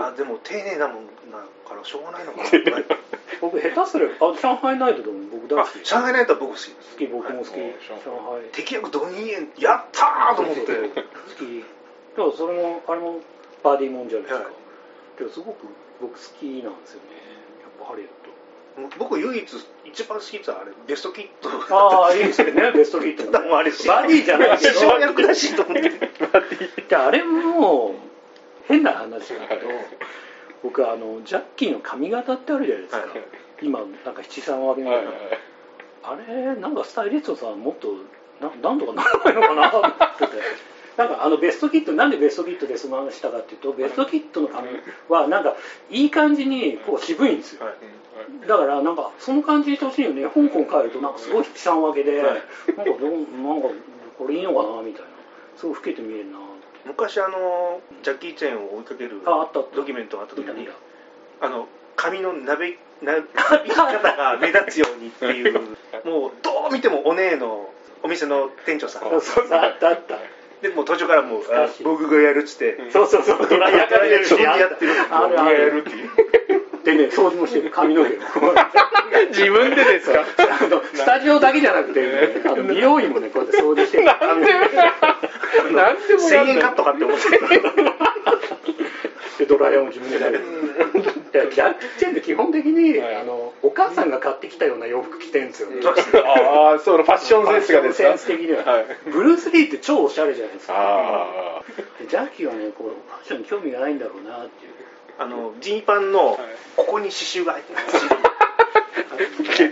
[0.00, 1.38] あでも丁寧なもんだ
[1.68, 2.50] からしょうがないのかな。
[3.40, 5.18] 僕下手すればあ上海ナイトでも
[5.48, 6.70] 僕大あ好き上海ナイトは僕好き。
[6.70, 7.74] 好き僕も好き、はい。
[7.86, 8.48] 上海。
[8.52, 10.62] 敵役ドニーエンやったーと思って。
[10.64, 11.02] 好
[11.38, 11.64] き。
[12.16, 13.20] でもそれもあれも
[13.62, 14.54] バーディーモンじゃないですか、はい。
[15.18, 15.66] でもすごく
[16.00, 17.16] 僕好きなんですよね。
[17.62, 18.08] やっぱハリウッ
[18.98, 19.44] 僕唯一
[19.84, 22.52] 一番好きってあれベストキットドああいいですよ。
[22.52, 22.72] ね。
[22.72, 24.72] ベストヒットもうあれバディじゃないけど。
[24.72, 26.94] 一番役らしいと思って。
[26.94, 27.94] あれも
[28.68, 29.62] 変な話だけど
[30.62, 33.08] 僕あのジャッキーの髪型ってあるじゃないですか、はい
[33.62, 35.10] 今なんか七三分けみたいな、
[36.02, 37.88] あれなんかスタイリストさんもっと
[38.40, 40.32] ななんとかならないのかなと思ってて。
[40.96, 44.68] なんかあのベストキットなんでベストキットでその話したかっていうとベストキットの髪
[45.10, 45.54] はなんか
[45.90, 47.74] いい感じにこう渋いんですよ、はい
[48.48, 50.22] だからなんかその感じにしてほしいよね。
[50.22, 52.42] 香港帰るとなんかすごい七三分けで、はい。
[52.76, 53.68] なんかどうなんか
[54.18, 55.08] これいいのかなみたいな。
[55.56, 56.38] すごい老けて見えるな。
[56.86, 59.76] 昔あのジャッキー・チェンを追いかけるああったあった。
[59.76, 60.68] ドキュメントがあった時に
[61.40, 63.20] あの髪のなべな な
[63.64, 65.60] びき方が目立つようにっていう。
[66.04, 67.70] もうどう見てもお姉の
[68.02, 69.02] お店の店長さん。
[69.02, 69.46] そうそう。
[69.50, 69.88] あった。
[69.88, 70.16] あった
[70.62, 71.42] でもう途中からもう
[71.82, 72.78] 僕がやるっつって。
[72.90, 73.46] そうそうそう。
[73.46, 76.10] ドライヤーからやるやってるあがやるるっていう。
[76.84, 77.70] でね掃除もしてる。
[77.70, 78.14] 髪の毛を
[79.28, 80.24] 自分でですか？
[80.94, 84.04] スタジオだけじゃなくて、ね、あの美容院もねこうやって掃除してる。
[84.04, 84.52] なんで？
[84.52, 84.60] も
[85.76, 87.24] なんでもや1000る円カットかって思って
[89.38, 90.40] でドライヤーも自分でやる。
[90.40, 93.16] いやジャッキー・チェンって基本的に、はい。
[93.16, 95.76] あのお母さんが買ってきたような洋服着てるんですよ、ね。
[95.84, 98.08] ああそのファッションセンスがですか？
[98.08, 98.86] センス的には、はい。
[99.10, 100.74] ブルース・リーって超おしゃれじゃないですか。
[100.76, 101.62] あ
[101.98, 104.72] でジャッキーはねこうファッションに興味がないんだろうなっていう。
[105.18, 106.38] あのジーパンのはい。
[106.76, 107.86] ここに刺繍が入ってます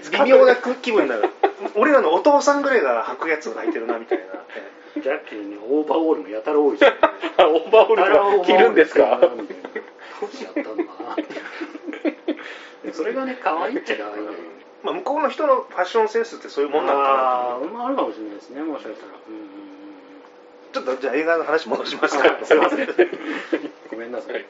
[0.25, 1.31] 微妙な気分になる。
[1.75, 4.25] 俺らのお父さんぐらいが履くやつが履いてるなみたいな
[4.95, 6.93] ジャッキーにオーバーオールもやたら多いし、 ね、
[7.37, 9.19] あオーバーオールとか着るんですか？
[9.21, 9.27] ど
[10.27, 12.93] うしちゃったのかなって。
[12.93, 14.23] それがね可愛いっちゃ可愛い。
[14.23, 14.39] んだよ
[14.83, 19.13] まあ向こうの人のファッションセンスってそういうもんなのかあーまああるかもしれないですねもしかしたら。
[19.29, 19.49] うんうん
[20.75, 22.37] ちょっとじゃあ映画の話戻しますか。
[22.45, 22.89] すいません。
[23.93, 24.45] ごめんなさい、はい。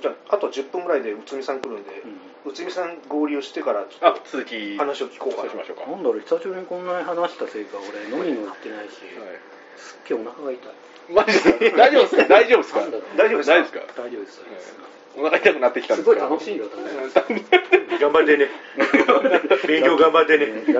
[0.00, 2.02] じゃああと10分ぐらいで内海さん来るんで
[2.44, 5.48] う内海さん合流してからちょあっと続き話を聞こうかな。
[5.48, 5.86] そうしましょうか。
[5.86, 9.08] ん、なんだろう久しぶりにこんなに話したせいか俺飲みにも行ってないし、すっ
[10.08, 10.72] げえお腹が痛い。
[11.12, 11.70] マジで？
[11.70, 12.24] すか大丈夫ですか？
[12.28, 12.82] 大丈夫ですか
[13.16, 13.56] 大丈夫ですか？
[13.56, 13.70] 大丈夫です。
[13.72, 14.74] か大丈夫です大丈夫です。
[15.14, 16.26] お腹痛くなってきたんすですか？
[16.26, 18.48] ごい楽しいよ楽しい頑張ってね。
[19.68, 20.46] 勉強頑張ってね。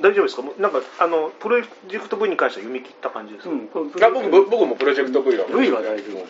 [0.00, 0.42] 大丈夫ですか？
[0.42, 3.84] もうなんかあのプロジェクト V に関しては読み切った感じですか、うん僕
[4.30, 6.26] 僕僕もプロジェクト V は V は大丈夫もう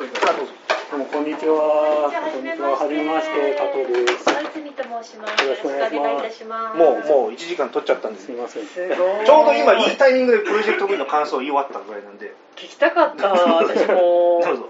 [0.00, 0.52] V あどうぞ
[0.90, 2.70] どうもこんにちはこんにちは。
[2.76, 4.24] はじめまして加藤です
[4.70, 5.44] 小泉と申します。
[5.44, 6.78] よろしくお願いいたします。
[6.78, 13.28] もうもう1時間取っちゃったんですすみませんちょうど今いいタイミングでプロジェクト V の感想を言い終わったぐらいなんで聞きたかった。
[13.28, 14.40] 私も。
[14.44, 14.68] どうぞ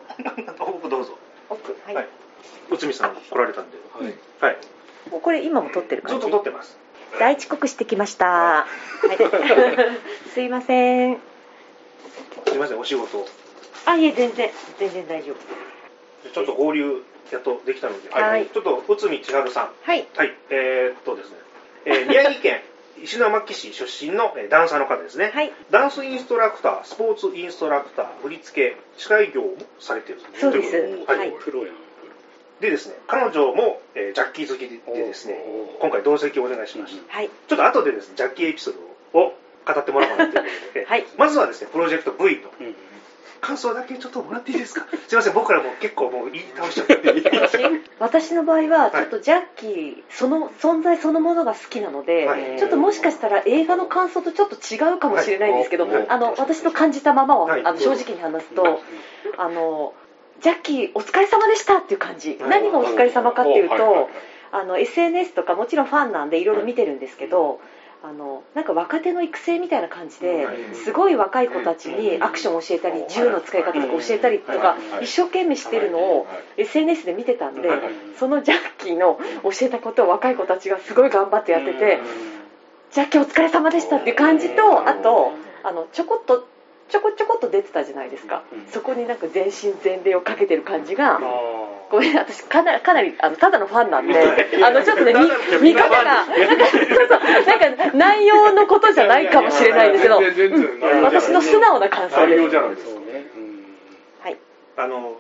[0.59, 1.95] 奥どうぞ奥はい。
[1.95, 2.09] はい
[2.71, 4.59] 内海さん来られたんではいはい
[5.11, 6.27] もうこれ今も撮ってるずっ感じ。
[6.27, 6.79] と撮ってます
[7.19, 8.27] 大遅刻してきました。
[8.27, 8.67] は
[9.13, 10.29] い。
[10.33, 11.19] すいません。
[12.47, 13.27] すいませんお仕事
[13.87, 15.37] あ、いえ全然全然大丈夫。
[16.33, 18.47] ちょっと合流やっとできたので、はい。
[18.47, 19.71] ちょっと内海千春さん。
[19.83, 20.07] はい。
[20.17, 20.35] はい。
[20.51, 21.37] えー、っとですね、
[21.85, 22.63] えー 宮城県
[23.03, 25.53] 石巻市出身のえーダンサーの方ですね、はい。
[25.71, 30.71] ダンスインストラクタースポーツインストラクター振り付け司会業もされているそうです。
[30.73, 30.99] とい。
[30.99, 31.33] ことはい。
[31.33, 31.75] プロやん。
[32.61, 35.43] でですね彼女も、えージャッキー好きでですね
[35.81, 37.31] 今回同席をお願いしました、はい。
[37.49, 38.75] ちょっと後でですねジャッキーエピソー
[39.13, 41.07] ドを語ってもらおうかなということで、 はい。
[41.17, 42.75] まずはですねプロジェクト V のうん
[43.41, 44.87] 感想だけちょっともらっていいですか？
[45.09, 47.01] すいません僕からもう結構もう言い倒しちゃって。
[47.99, 48.33] 私？
[48.33, 52.57] の場合はちょっとジャッキーその存在そのものが好きなので、はい。
[52.59, 56.07] ちょっともしかしたら映画の感想とちょっと違うかもしれないんですけど、はい。
[56.09, 57.63] あの私の感じたままを、はい。
[57.65, 58.81] あの正直に話すと、
[59.37, 59.93] あの
[60.41, 62.51] ジャッキーお疲れ様でしたっていう感じ、はい。
[62.51, 64.09] 何がお疲れ様かっていうと、
[64.53, 67.61] あの SNS とかもちろんファンなんでいろいろ見てるんですけど、
[68.03, 70.57] あのなんか若手の育成みたいな感じで、はい。
[70.75, 76.27] すごい若い子たちにアクションを教えたり銃の使い方とか教えたりとか一生懸命してるのを
[76.57, 77.81] SNS で見てたんではい。
[78.19, 82.01] そのジャッキーの教えたことを若い子たちがすごい頑張ってやってて
[82.93, 85.33] ジャッキーお疲れ様でしたっていう感じとあと
[85.63, 86.49] あのちょこっと
[86.89, 88.43] ちょこちょこっと出てたじゃないですか。
[88.73, 91.21] そこになんか全身全霊をかけてる感じが
[91.91, 94.15] ごめん私かなかなりあのただのファンなんで
[94.65, 95.13] あのちょっとね
[95.61, 100.21] 見見方がなんかそうそうなんか内容のことじゃないかもしれないんですけど
[101.03, 103.01] 私の素直な感想内容ですじゃないです
[104.77, 105.19] あの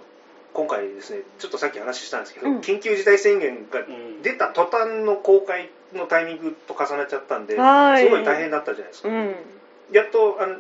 [0.55, 9.35] 今回ですねちょっとさっき話したんですけど、うん緊急事態宣言がん出た途端の公開のタイミングと重なっちゃったんで、はいすごい大変だったじゃないですか、うん
[9.93, 10.57] やっとあの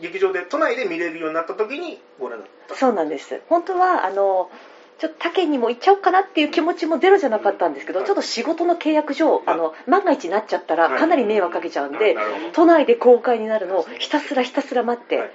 [0.00, 4.50] 劇場で都内で見れるようになった時にご覧になったそうなんです本当はあの
[4.98, 8.06] ちょっと他県にも行っちゃおうかなっていう気持ちもゼロじゃなかったんですけど、はい。
[8.06, 10.98] ちょっと仕事の契約上、あの万が一になっちゃったらはい。
[10.98, 12.16] かなり迷惑かけちゃうんで、
[12.52, 15.30] 都内で公開になるのをひたすらひたすら待って、はい。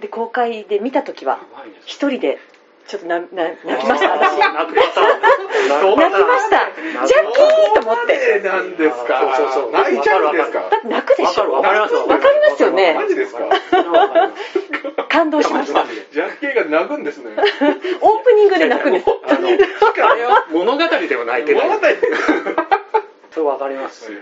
[0.00, 1.74] で公開で見た時はやばいね。
[1.84, 2.38] 一人で
[2.90, 4.34] ちょっとなな泣きました私。
[4.36, 6.74] 泣きました。
[7.06, 8.40] ジャッキーと思って。
[8.42, 9.36] なんですか？
[9.36, 9.72] そうそうそう。
[9.72, 10.58] 泣いちゃうんですか？
[10.68, 11.52] だって泣くでしょ？
[11.52, 12.62] わかるわかりますわかります。
[12.64, 12.94] よね。
[12.94, 13.46] マジですか？
[15.08, 15.84] 感動しました。
[15.84, 17.30] ジャッキーが泣くんですね。
[17.30, 19.06] オープニングで泣くんです。
[19.08, 21.86] あのあれは物語ではないけど物語
[23.30, 24.14] それ分かりますそう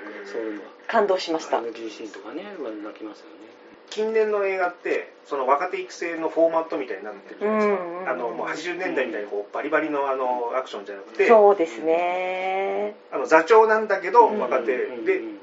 [0.42, 2.44] いうのは感動しました NGC とかね
[2.84, 3.48] 泣きますよね
[3.90, 12.94] 近年の映画ってその若手育成のフォーマットみたいになってるじゃないですか、うんうんうんあのもう80年代みたいにこうバリバリのあのアクションじゃなくてそうですね。
[13.12, 15.38] あの座長なんだけどうん若手でうん。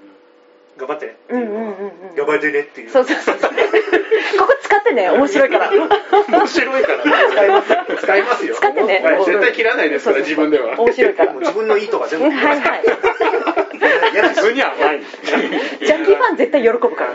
[0.78, 1.12] 頑張ってね。
[1.12, 1.70] ってうんいううんうんうん。
[1.70, 2.90] の頑張ってねっていう。
[2.90, 3.36] そうそうそう。
[3.36, 3.54] ここ
[4.64, 5.72] 使ってね面白いから。
[5.72, 7.06] 面白いから。
[7.06, 7.76] ね使います。
[8.02, 8.56] 使いますよ。
[8.56, 9.02] 使ってね。
[9.04, 9.26] はい。
[9.26, 10.80] 絶対切らないですから自分では。
[10.80, 11.32] 面白いから。
[11.34, 12.26] もう自分のいいとか全部。
[12.26, 12.86] うんはいはい。
[14.16, 15.02] やだし自分には甘い。
[15.02, 17.12] ジャッキーファン絶対喜ぶから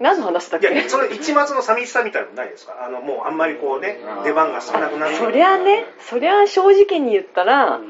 [0.00, 0.72] 何の話だっけ？
[0.72, 2.84] いやそれ一末の寂しさみたいなのないですか？
[2.84, 7.80] あのもうあんまりこうね出番が少なくなってそりゃねそりゃ正直に言ったら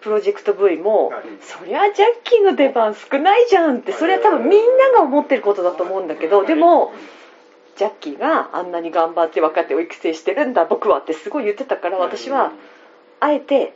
[0.00, 1.24] プロジェクト V も、はい。
[1.40, 6.92] そりゃジャッキーの出番少ないじゃんってそれは多分みんなが思ってることだと思うんだけどでも
[7.76, 12.52] ジャッキーがあんなに頑張って若手を育成してるんだ僕はってすごい言ってたから私は
[13.20, 13.74] あえて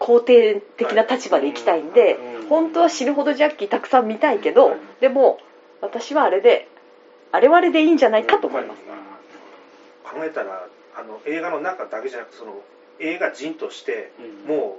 [0.00, 2.48] 肯定的な立場でいきたいんでうん。
[2.48, 5.38] 本当は死ぬほどジャッキーたくさん見たいけどでも
[5.80, 6.68] 私はあれで
[7.34, 8.80] あれはあれでいいんじゃないかと思います。
[10.04, 12.62] 考えたらあの映画の中だけじゃなくてその
[13.00, 14.12] 映画人として
[14.46, 14.56] うん。
[14.56, 14.78] も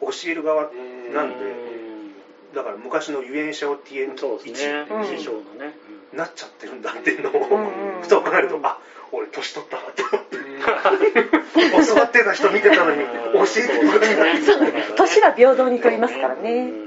[0.00, 0.70] う教える側
[1.12, 2.54] なんでうん。
[2.54, 4.86] だから昔のユエンシャオティエンそうですね。
[4.88, 5.74] うん師匠のね
[6.12, 8.78] になっちゃってるんだっていうのをうんうんふと考えるとあ
[9.10, 10.36] 俺年取ったなって思って。
[11.86, 14.40] 教わってた人見てたのに教えてくれない。
[14.96, 16.85] 年は平等に取りますからね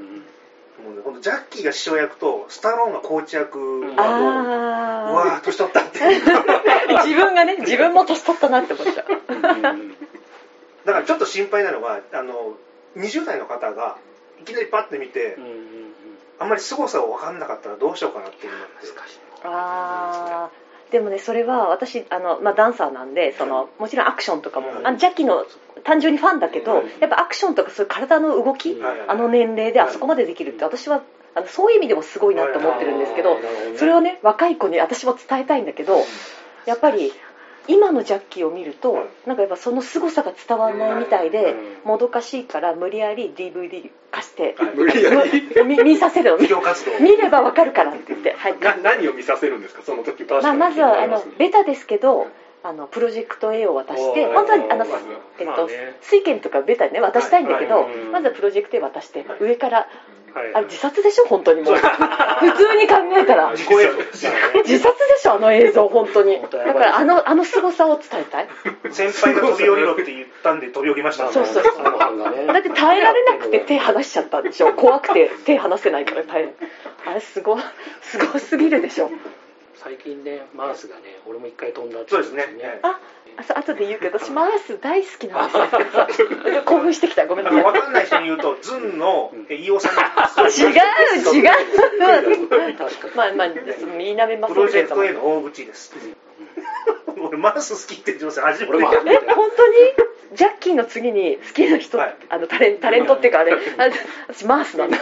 [1.10, 4.04] もうねほんとジャッキーが師匠役とスタローンがコーチ役はもううあ
[5.14, 6.00] わー年取ったって。
[6.04, 6.10] あ
[7.04, 9.08] 自分がね自分も年取ったなって思っちゃう
[10.86, 12.54] だからちょっと心配なのがあの
[12.98, 13.98] 20代の方が
[14.42, 15.38] いきなりパッて見て
[16.40, 19.40] あんまり凄さを分かんなかったらどうしようかなっていうのがあって。
[19.44, 25.46] あーでもねそれは私あの、まあ、ダンサーなんでそのもちろんアクションとかもうんあのジャッキーの
[25.84, 29.00] 単純にファンだけどうんやっぱアクションとかそういう体の動きはい。
[29.08, 31.02] あの年齢であそこまでできるって私は
[31.36, 33.38] あのそういう意味でもすごいなと思ってるんですけど
[33.78, 36.04] それをね若い子に私も伝えたいんだけど
[36.66, 37.12] やっぱり
[37.70, 41.56] 今のジャッキーを見るとなんかやっぱその凄さが伝わらないみたいで
[41.86, 44.56] もどかしいから無理やり DVD 貸して。
[44.76, 45.42] 無理やり。
[45.56, 46.48] む見見させる見
[47.16, 48.04] ればわかるからって。
[48.10, 48.60] 言ってはい。
[48.60, 49.84] な何を見させるんですか？
[49.84, 52.28] その時まあ、まずはあのベタですけど
[52.64, 54.86] あのプロジェクト A を渡して本当はあの、
[55.40, 55.70] えっと
[56.02, 59.88] 水券とかベタにね渡したいんだけど、まずはプロジェクト A 渡して、はい上からはい
[60.54, 61.76] あれ自殺でしょ本当にもう。
[61.76, 63.52] 普通に考えたら。
[63.56, 66.42] 自殺でしょあの映像本当に。
[66.42, 68.48] だからあのあの凄さを伝えたい。
[68.92, 71.32] 先輩が飛び降りろって言ったんで飛び降りました。
[71.32, 71.64] そうそう。
[71.80, 74.74] あの班がねだって耐えられなくて手離しちゃったんでしょ。
[74.74, 76.54] 怖くて手離せないから耐え
[77.06, 77.58] あれすご
[78.02, 79.12] すごすぎるでしょ。
[79.76, 82.80] 最近ねマースがね俺も一回飛んだってそうですね。
[82.84, 83.00] あ
[83.40, 86.62] あ後で言うけど私マース大好きなんですよ。
[86.68, 87.26] 興奮してきた。
[87.26, 89.94] ごめんなさい分かんない人に言うとズンのえ飯尾さん
[90.46, 90.70] 違う
[91.36, 91.52] 違う。
[93.16, 93.48] まあまあ
[93.98, 95.02] みんなめまプせんけれども。
[95.02, 95.94] ロジェクト A の大口です
[97.28, 98.74] 俺マウス好きって女性初めて。
[98.74, 99.76] 俺もえ本当に？
[100.34, 102.16] ジャッキーの次に好きな人、はい。
[102.30, 103.52] あのタレンタレントっていうかあれ。
[103.54, 103.58] あ
[104.28, 104.98] 私マースなんだ。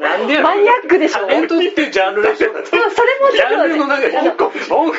[0.00, 1.20] なんでマニアックでしょ？
[1.26, 2.52] タレントってジャンルでしょ？
[2.52, 2.80] でもそれ
[3.20, 4.94] もジャンルの中で香港香港っ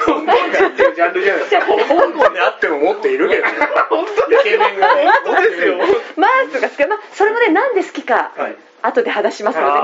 [0.76, 1.44] ていうジャンルじゃない。
[1.44, 1.74] ですか香
[2.12, 3.44] 港であっても持っているけど。
[3.44, 3.50] ね
[4.42, 5.12] イケメンがね。
[5.24, 5.78] そうですよ。
[6.16, 9.82] マースが好き、まあ、それもねなんで好きか、はい後で話しますので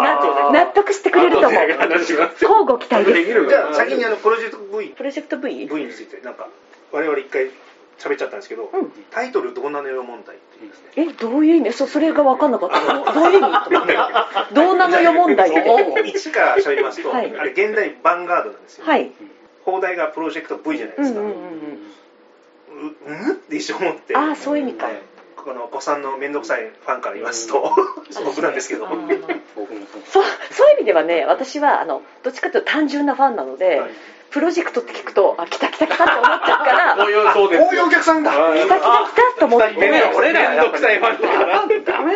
[0.60, 1.54] 納得してくれると思う。
[1.54, 3.14] 交互期待です。
[3.14, 5.66] できるじゃあ先にあのプロジェクト V, プロジェクト V?
[5.68, 6.48] v についてなんか
[6.92, 7.50] 我々一回
[7.98, 8.92] 喋っちゃったんですけど、うん。
[9.12, 10.90] タイトル「どうなのよ問題」っていうですね。
[10.96, 11.72] えどういう意味？
[11.74, 12.80] そそれが分かんなかった
[13.14, 13.54] どどういう意味？
[14.54, 15.50] どうなのよ問題？
[15.50, 17.34] って一から喋りますと、はい。
[17.38, 19.12] あれ現代ヴァンガードなんですよ、はい。
[19.64, 21.46] 放題がプロジェクト V じゃないですか、うんうんうんうん。
[22.90, 23.32] ううん？
[23.32, 24.16] って一生思って。
[24.16, 24.88] ああそういう意味か。
[24.88, 25.02] ね
[25.46, 27.72] この子さんの面倒くさいファンから言わすと、
[28.26, 28.98] 僕なんですけど、そう。
[30.50, 33.92] そういう意味ではね私はあのどっちかというと単純なファンなので、はい。
[34.32, 38.32] プロジェクトって聞くとあ来た来た来たって思っちゃうからこういうそうですよこういうお客さんだ。
[38.32, 38.90] はい来た来た来
[39.36, 39.78] たと思って。
[39.78, 42.14] 俺ら俺ら面倒くさいファンだからダメ。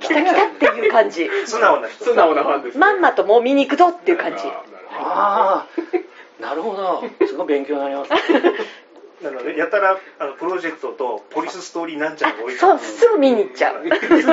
[0.00, 1.30] 来た来たっていう感じ。
[1.46, 4.42] 素直な人素直なファンですまんまともう見に行くぞっていう感じ。
[4.90, 7.04] ああなるほど。
[7.26, 8.10] すごい勉強になります
[9.22, 13.86] なのでやたらあのプロジェクトとポリスストーリーなんちゃらが多いそうすぐ見に行っちゃう。
[13.86, 14.32] やっぱりこ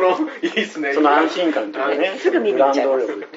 [0.00, 0.94] のいいですね。
[0.94, 2.18] その安心感とかね。
[2.18, 2.86] すぐ見に行っちゃい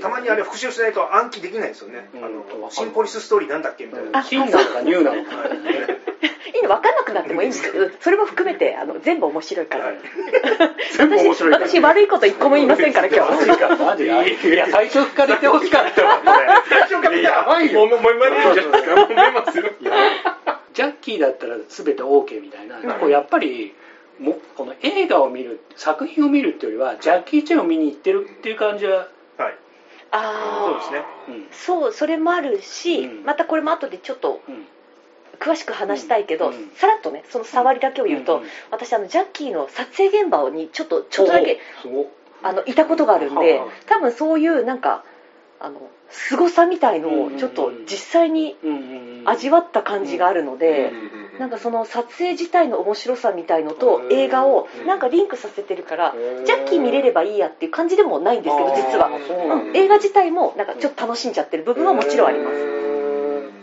[0.02, 2.24] たまにあれ復習しないと暗記できないですよね、うん。
[2.24, 5.32] あの新ポリスストーリーなんだっけみたいな、あ金なのかニューなのか
[6.62, 7.66] いいの分かんなくなってもいいんです。
[7.68, 7.94] ようん。
[8.00, 9.96] それも含めてあの全部面白いから、はい。
[10.98, 11.68] 全部面白いから。
[11.68, 16.22] 私私悪いこと一個も言いませんから今日マジかマジかいや最初から言ってほしかったわ
[16.68, 17.86] 最初からやばいよ。
[17.86, 19.64] もうもうもう今いいんじゃないですかもう思いますよ
[20.74, 22.80] ジャッキーだったら全て OK みたいな、
[23.10, 23.74] やっぱり
[24.20, 29.08] もこの映画を見る作品を見るっていうよりはジャッキー・チェンを見に行ってるっていう感じは、
[29.38, 29.56] はい
[30.12, 34.66] ああそうですねうんそうそれもあるし、うんまたこれも後でちょっとうん
[35.40, 36.54] 詳しく話したいけど、うん。
[36.54, 41.60] うんさらっとねその触りだけを言うと、うんうん私あのジャッキーの撮影現場にちょっとちょっとだけ
[42.44, 45.04] あのいたことがあるんではあ多分そういうなんか
[45.60, 48.56] あの凄さみたいのをちょっと実際に
[49.26, 50.92] 味わった感じがあるので、
[51.38, 62.89] なんかその撮影自体の面白さみたいのとうん映画をなんかリンクさせてるからうんジャッキー見れればいいやっていう感じでもないんですけど実はうん映画自体もなんかちょっと楽しんじゃってる部分はもちろんあります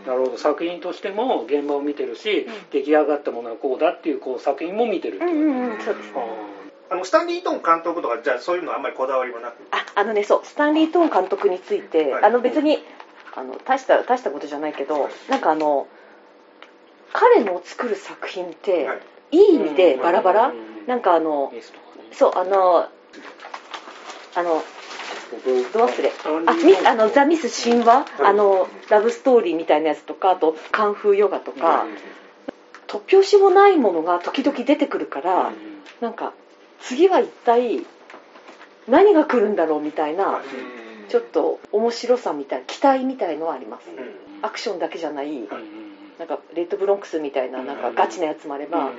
[0.07, 2.53] なるほど作品としても現場を見てるし、うん。
[2.71, 5.35] 出来上がったものはこうだっていうこう作品も見てるってうんいう。
[5.35, 9.55] うんうんそうですああのスタンリー・トン監督とかじゃあそういうのあんまりこだわりもなく？
[9.71, 12.23] ああのねそうスタンリー・トーン監督について、はい。
[12.23, 12.77] あの別に
[13.35, 15.87] あの大した大したことじゃないけどなんかあの
[17.11, 18.99] 彼の作る作品って、はい。
[19.31, 20.87] い、い意味でバラバラ、うん。
[20.87, 21.61] なんかあのね。
[22.13, 22.87] そうあの
[24.35, 24.63] あの僕
[25.73, 26.11] ど忘れ？
[26.45, 31.85] あミスあのザ・ミス神話、あのラブストーリーみたいなやつとかあとカンフーヨガとか、
[32.87, 35.51] 突拍子もないものが時々出てくるから、
[36.01, 36.33] なんか
[36.81, 37.85] 次は一体
[38.87, 40.41] 何が来るんだろうみたいな、
[41.09, 44.45] ちょっと面白さみたい期待みたいのはあります、うん。
[44.45, 45.47] アクションだけじゃない、
[46.19, 48.91] なんかレッドブロンクスみたいななんかガチなやつもあれば、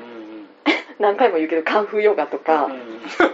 [0.99, 2.79] 何回も言うけどカンフーヨガとか、うん。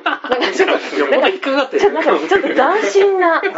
[0.04, 1.76] なんかちょっといやもっと引っかかって。
[1.76, 2.56] るちょなんかちょっと斬
[2.90, 3.40] 新な。
[3.40, 3.52] 斬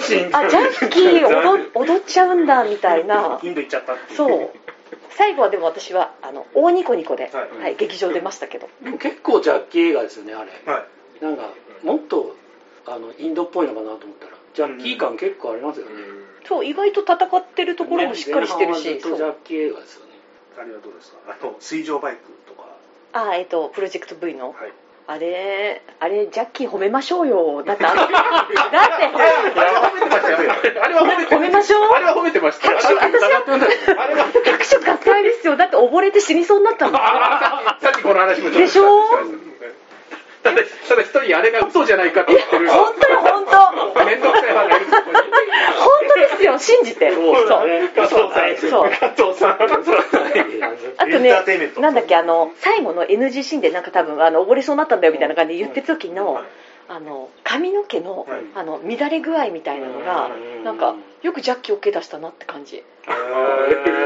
[0.00, 0.36] 新。
[0.36, 3.38] あジャッキー踊踊っちゃうんだみたいな。
[3.42, 4.50] インド行っちゃったそう。
[5.10, 7.58] 最後はでも私はあの大ニコニコで、はい。
[7.62, 8.68] はい、劇場出ましたけど。
[8.82, 10.50] でも結構ジャッキー映画ですよねあれ。
[10.66, 10.80] は
[11.20, 11.24] い。
[11.24, 11.50] なんか
[11.82, 12.36] もっと
[12.86, 15.92] あのインドっぽいのかなと思ったらジャッキー感結構ありますよね、
[16.46, 20.12] そう意外と戦ってるところもしっかりしてるねし、前半はずっとジャッキー映画ですよね。
[20.58, 21.12] あれはどうです。
[21.12, 22.63] かあの水上バイクとか
[23.14, 24.48] ああえっ、とプロジェクト V の。
[24.48, 24.72] はい。
[25.06, 27.62] あれあれジャッキー褒めましょうよ。
[27.62, 28.14] だってあのだって。
[28.16, 28.20] あ
[29.62, 30.38] れは褒めてましたよ。
[30.82, 31.82] あれは褒めて褒めましょう？
[31.94, 32.72] あれは褒めてました。
[32.72, 34.02] よ拍手私は。
[34.02, 34.24] あれは。
[34.24, 35.56] 拍手喝采ですよ。
[35.58, 38.84] だって溺れて死にそうになったのさっきこの話もでしょ？
[40.44, 42.68] ただただ一人あれが嘘じゃないかって言ってる。
[42.68, 44.04] 本当に本当。
[44.04, 44.86] 面倒くさい派がいる。
[44.86, 45.02] 本
[46.08, 47.10] 当ですよ信じて。
[47.10, 47.48] そう
[47.94, 48.70] 加藤さん。
[48.70, 49.52] そう加藤さん。
[50.98, 51.32] あとね
[51.80, 56.44] なんだっけあの最後の NG シーンでなんか多分あの溺れそうになったんだよみたいな感じで言ってた時の、はい
[56.88, 58.40] あの髪の毛の,、はい。
[58.54, 60.64] あの乱れ具合みたいなのがうん。
[60.64, 62.82] なんかよくジャッキー OK 出したなって感じ。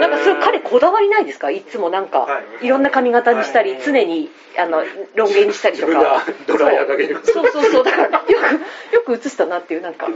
[0.00, 1.50] なんかそれ彼こだわりないですか？
[1.50, 2.66] いつもなんか、はい。
[2.66, 3.82] い、ろんな髪型にしたり、はい。
[3.84, 4.82] 常にあの
[5.14, 6.24] ロン毛にしたりとか。
[6.46, 7.20] ドライヤーかけてる。
[7.24, 7.46] そう。
[7.48, 7.84] そうそう。
[7.84, 10.08] だからよくよく映したなっていうなんか。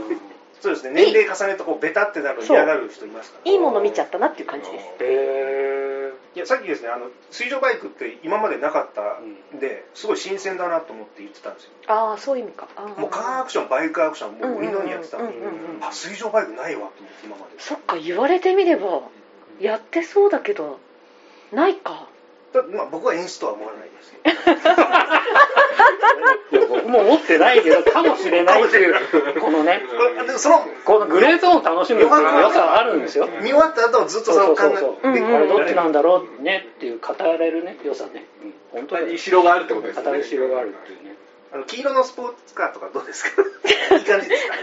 [0.61, 0.91] そうですね。
[0.93, 3.51] 年齢重ねるとこうベタってなるの嫌がる人いますから。
[3.51, 4.85] いいもの見ちゃったなっていう感じです。
[5.01, 9.01] へいやさっきですねあの水上バイクって今までなかった
[9.55, 9.59] ん。
[9.59, 11.69] で、すごい新鮮だなと思って言ってたんですよ。
[11.87, 12.67] ああそういう意味か。
[12.97, 15.35] もうカーアクションバイクアクションもう売りのにやってたのに
[15.81, 17.53] あ水上バイクないわと思って今まで。
[17.59, 19.01] そっか言われてみれば
[19.59, 20.79] やってそうだけど
[21.51, 21.91] ないか。
[21.91, 22.12] だ
[22.61, 24.17] まあ、僕は演出とは思わないですけ
[26.61, 26.67] ど。
[26.69, 28.95] 僕 も思ってないけどかもしれないっていう
[29.41, 29.81] このね
[30.37, 33.27] そのこのグレーゾーンを楽しむ良さあるんですよ。
[33.41, 35.13] 見終わった後ずっとそそうの考そうそうん。
[35.15, 37.77] うんどっちなんだろうねっていう語られるね。
[37.83, 41.15] 良さね、うん、本当に後ろがあるってことですね語りしろがあるっていうね。
[41.53, 43.41] あの黄色のスポーツカーとかどうですか？
[43.95, 44.53] いい感じですか？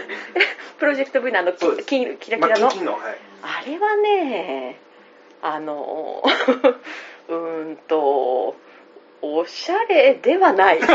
[0.79, 1.87] プロジェクト V のあのそうです。
[1.87, 3.01] キラキまあラの、キンキンのはい。
[3.43, 4.79] あれはね
[5.41, 6.23] あの
[7.37, 8.55] うーんと
[9.23, 10.79] おしゃれではない。
[10.79, 10.89] ちょっ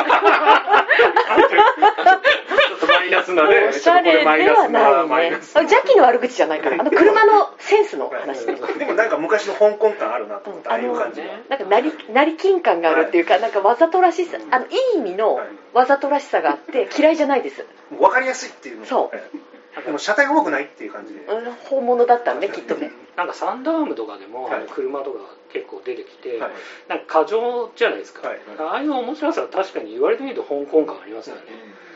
[2.81, 3.69] とマイナスなね。
[3.69, 5.31] おしゃれではないね。
[5.31, 8.57] ナスなジャッキーの悪口じゃないからあの車のセンスの話ね。
[8.79, 15.49] でもなんか昔の香港感あるなと思って、ああいう感じが、なんか成成金感があるっていうか、なんかわざとらしさあのいい意味のはい。
[15.73, 18.87] わざとらしさがあって嫌いじゃないです、もう分かりやすいっていうの。
[18.87, 19.17] そう。
[19.17, 22.91] ええでも車体重くないっていう感じで、うん、本物だったのねきっとね。
[23.17, 24.67] なんかサンダームとかでも、はい。
[24.69, 25.21] 車とか
[25.53, 26.51] 結構出てきて、はい。
[26.89, 28.41] なんか過剰じゃないですか、はい。
[28.59, 31.43] ああいう面白さは確かに言われてみると香港感ありますよね、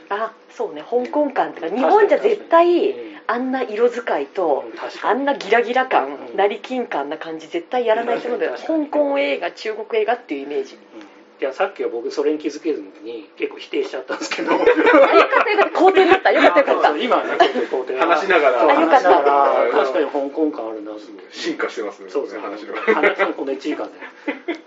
[0.09, 3.21] あそうね香港感とか日本じゃ絶対うん。
[3.27, 4.65] あんな色使いと
[5.05, 6.37] あんなギラギラ感うん。
[6.37, 8.87] 成金感な感じ絶対やらないと思うので確かに。
[8.89, 10.75] 香港映画中国映画っていうイメージ。
[10.75, 11.00] うん
[11.41, 14.53] いやさっきは僕それに気づけずに結構否定しちゃったんですけど。
[14.53, 14.69] あよかっ
[15.45, 15.79] たよかった。
[15.79, 16.61] 肯定になったよかった。
[16.61, 18.61] よかった今はねちょっと肯定話しながら。
[18.69, 19.01] あよかった。
[19.01, 20.93] 話しながら確かぱり香港感あるな
[21.33, 22.11] 進化してますね。
[22.11, 22.41] そうそう。
[22.41, 23.93] 話の話のこの1時間で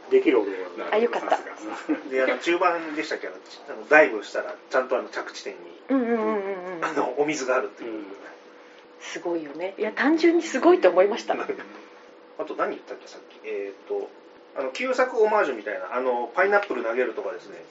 [0.09, 1.37] できる男があよかった。
[2.09, 3.27] であの中盤でしたっけ？
[3.27, 3.35] あの
[3.69, 5.59] あのダイブしたらちゃんとあの着地点に
[5.89, 6.85] うんうんうんうんうん。
[6.85, 8.03] あのお水があるっていう、
[8.99, 9.75] すごいよね。
[9.77, 11.35] いや単純にすごいと思いました。
[12.39, 13.07] あと何言ったっけ？
[13.07, 13.47] さっき。
[13.47, 14.09] えっ、と
[14.57, 17.63] あの旧作オマージュみたいなあのパイナップル投げるとかですね。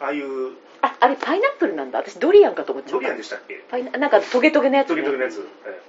[0.00, 0.52] ああいう。
[0.82, 1.98] ああれパイナップルなんだ。
[1.98, 2.96] 私ドリアンかと思っちゃった。
[2.96, 3.62] ドリアンでしたっけ？
[3.70, 5.80] パイナなんかトゲトゲのやつ、ね、トリトリのやつ、え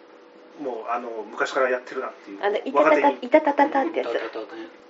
[0.59, 0.63] え。
[0.63, 2.43] もうあの昔からやってるなっていう。
[2.43, 4.09] あのいたたた若手にいたたたたってやつ。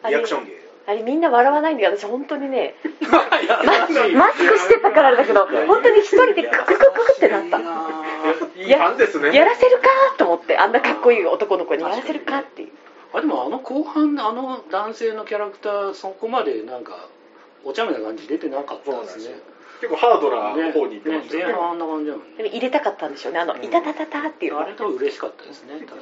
[0.03, 9.83] あれリアクション芸あれみんな笑わないんだけど私本当にねいママスクしてたからあれだけど本当に一人でククククってなったいいファンですねやらせるか
[10.17, 12.69] と思ってあんなかっこいい男の子にやらせるかっていう
[13.13, 17.07] あでもあの後半あの男性のキャラクターそこまでなんか
[17.63, 19.35] お茶目な感じ出てなかったですね。
[19.81, 21.47] 結構ハードなね方に行ってましたよね。
[21.47, 23.39] ね前半あんな感じだもんねでも入れたかったんでしょうね。
[23.39, 24.57] あのいたたたたっていう。
[24.57, 26.01] あれと嬉しかったですね確かに。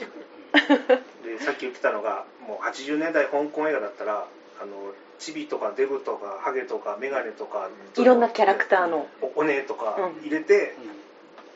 [1.37, 4.25] でさっき言ってたのがもう80年代香港映画だったら
[4.61, 9.07] あのチビとかデブとかハゲとかメガネとかいろんなキャラクターの。
[9.21, 10.21] おおねとかうん。
[10.23, 10.75] 入れて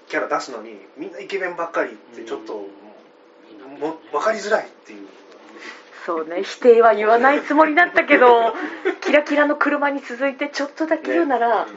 [0.07, 3.79] キャラ出すのにみんなイケメンばっかりってちょっとうん。
[3.79, 5.07] も分かりづらいっていう
[6.05, 8.53] そうね否定は言わないつもりだったけど
[9.01, 11.67] キラキラの車に続いてちょっとだけ言うなら、はい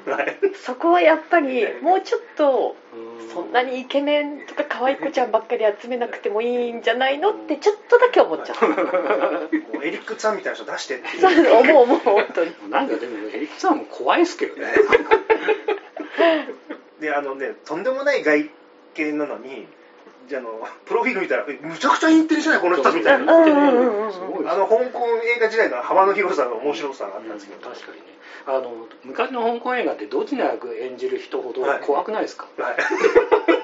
[0.64, 3.16] そこはやっぱりもうちょっとうん。
[3.36, 8.64] そんなにイケメンとか可愛い子ちゃんばっかり集めなくてもいいんじゃないのってちょっとだけ思っちゃった。
[8.66, 8.74] も
[9.78, 12.54] うエリック・ツァンみたいな人出してってそう思う思う本当に。
[12.70, 14.72] なんかでもエリックさんも怖いですけどね。
[16.98, 18.50] であのねとんでもない外
[18.94, 19.68] 見なのに
[20.28, 23.32] じゃあのプロフィール見たらむちゃくちゃインテリじゃないこの人みたいな。
[23.32, 28.04] うんうんうんうんすごいですあの香港映画時代の幅の広さの面白さがあったんですけど、確かにね
[28.46, 32.76] あの昔の香港映画ってどちら役演じる人ほど怖くないですか、はい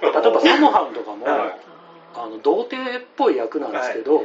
[0.02, 1.72] 例えばサモハンとかも、はい
[2.14, 4.24] あの童貞っぽい役なんですけど、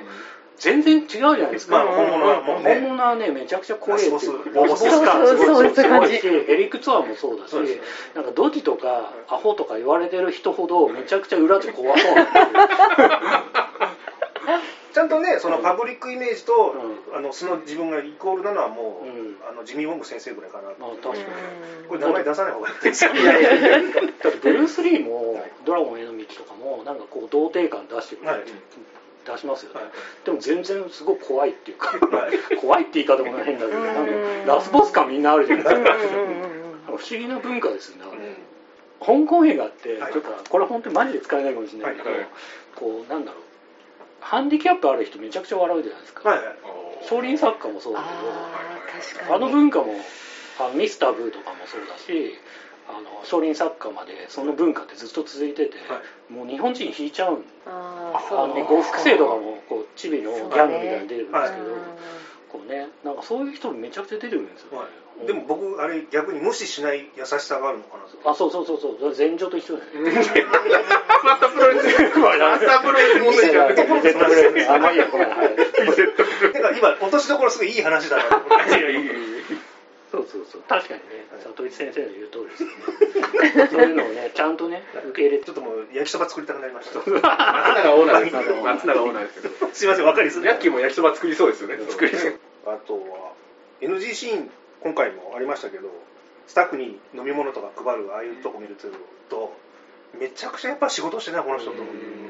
[0.60, 2.80] 全然違うじゃないですか、まあ本物はもうね。
[2.82, 4.54] 本物はねめちゃくちゃ怖いっていう。
[4.54, 7.54] ボスラスボス感そうそうそうすごいそういう感じすごいしエリック・ツアーもそうだし
[8.16, 12.48] なんかドジとかアホとか言われてる人ほどめちゃくちゃ裏で怖そうなんですよ。
[14.94, 16.74] ちゃんとねそのパブリックイメージと、
[17.14, 19.38] うあのその自分がイコールなのはもう、うん。
[19.48, 21.24] あのジミー・ウォング先生ぐらいかな、まあ確かに。
[21.88, 23.14] これ名前出さない方がいいですよ。
[23.14, 23.80] いやいやいや
[24.24, 28.42] だってブルース・リーも「ドラゴンへの道」とかもなんかこう童貞感出してくる、はい
[29.28, 29.92] 出しますよね、はい。
[30.26, 32.58] でも全然すごい怖いっていうかはい。
[32.58, 33.86] 怖いって言い方も変だけどうん。
[33.86, 34.06] なん
[34.46, 35.64] かラスボス感みんなあるじゃない。
[35.64, 35.94] ですか
[36.88, 38.38] 不思議な文化ですよね、
[39.00, 40.14] 香港映画ってはい。
[40.14, 42.20] ちょっとこれ本当にマジで使えないかもしれないけど、はい。
[42.20, 42.28] はい。
[42.76, 43.42] こうなんだろう。
[44.20, 46.56] ハンディキャップある人めちゃくちゃ笑うじゃないですか、はいはい。
[47.08, 49.36] 少林作家もそうだけどあー確かに。
[49.36, 49.94] あの文化も
[50.60, 52.36] あのミスター・ブーとかもそうだし
[52.88, 57.44] あの少林作家までその文化ってずっと続いてて、はもう日本人引いちゃうん。
[57.66, 58.62] あそうね。
[58.62, 61.82] の呉服生とかもこうチビのギャングみたいに出るんですけど、うん
[62.52, 70.12] こうねなんかそういう人めちゃくちゃ出てるんですよ、ねはい、でも僕あれ逆に無視しない優しさがあるのかなとあそうそうそうそう前女と一緒だよね。
[71.24, 72.20] またプロレス。
[72.20, 75.50] またプロレス問題じゃ絶対ブレイクあまあいいやごめんはい。
[76.54, 78.70] てか今落としどころすごいいい話だなと思って。
[78.70, 79.14] いやいやいや
[80.12, 80.62] そうそうそう。
[80.68, 81.28] 確かにね。
[81.44, 83.68] 里井先生の言う通りですよね。
[83.72, 85.46] そういうのをね ちゃんとね受け入れて。
[85.46, 87.00] ちょっともう焼きそば作りたくなりました。
[87.04, 88.62] 松永オーナーです。
[88.64, 89.70] 松永オーナーですけど。
[89.74, 91.80] すいません分かりづらいヤッキーも焼きそば作りそうですよね。
[91.90, 93.34] 作りそうあとは
[93.82, 94.52] NG シーン
[94.82, 95.90] 今回もありましたけど
[96.48, 98.76] スタッフに飲み物とか配るああいうとこ見る
[99.30, 99.54] と
[100.20, 101.82] めちゃくちゃやっぱ仕事してるなこの人と。
[101.82, 102.27] 思って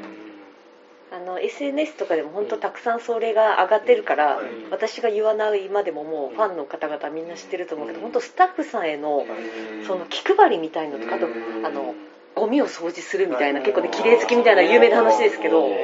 [1.09, 4.69] あの SNS とかでも本当たくさんそれが上がってるから、うん。
[4.71, 9.25] 私が言わないまでももうファンの方々みんな知ってると思うけど、本当スタッフさんへの
[9.85, 11.27] その気配りみたいのとかあと
[11.63, 11.95] あの
[12.35, 15.75] ゴミを掃除するみたいな結構ね綺麗好きみたいな有名な話ですけども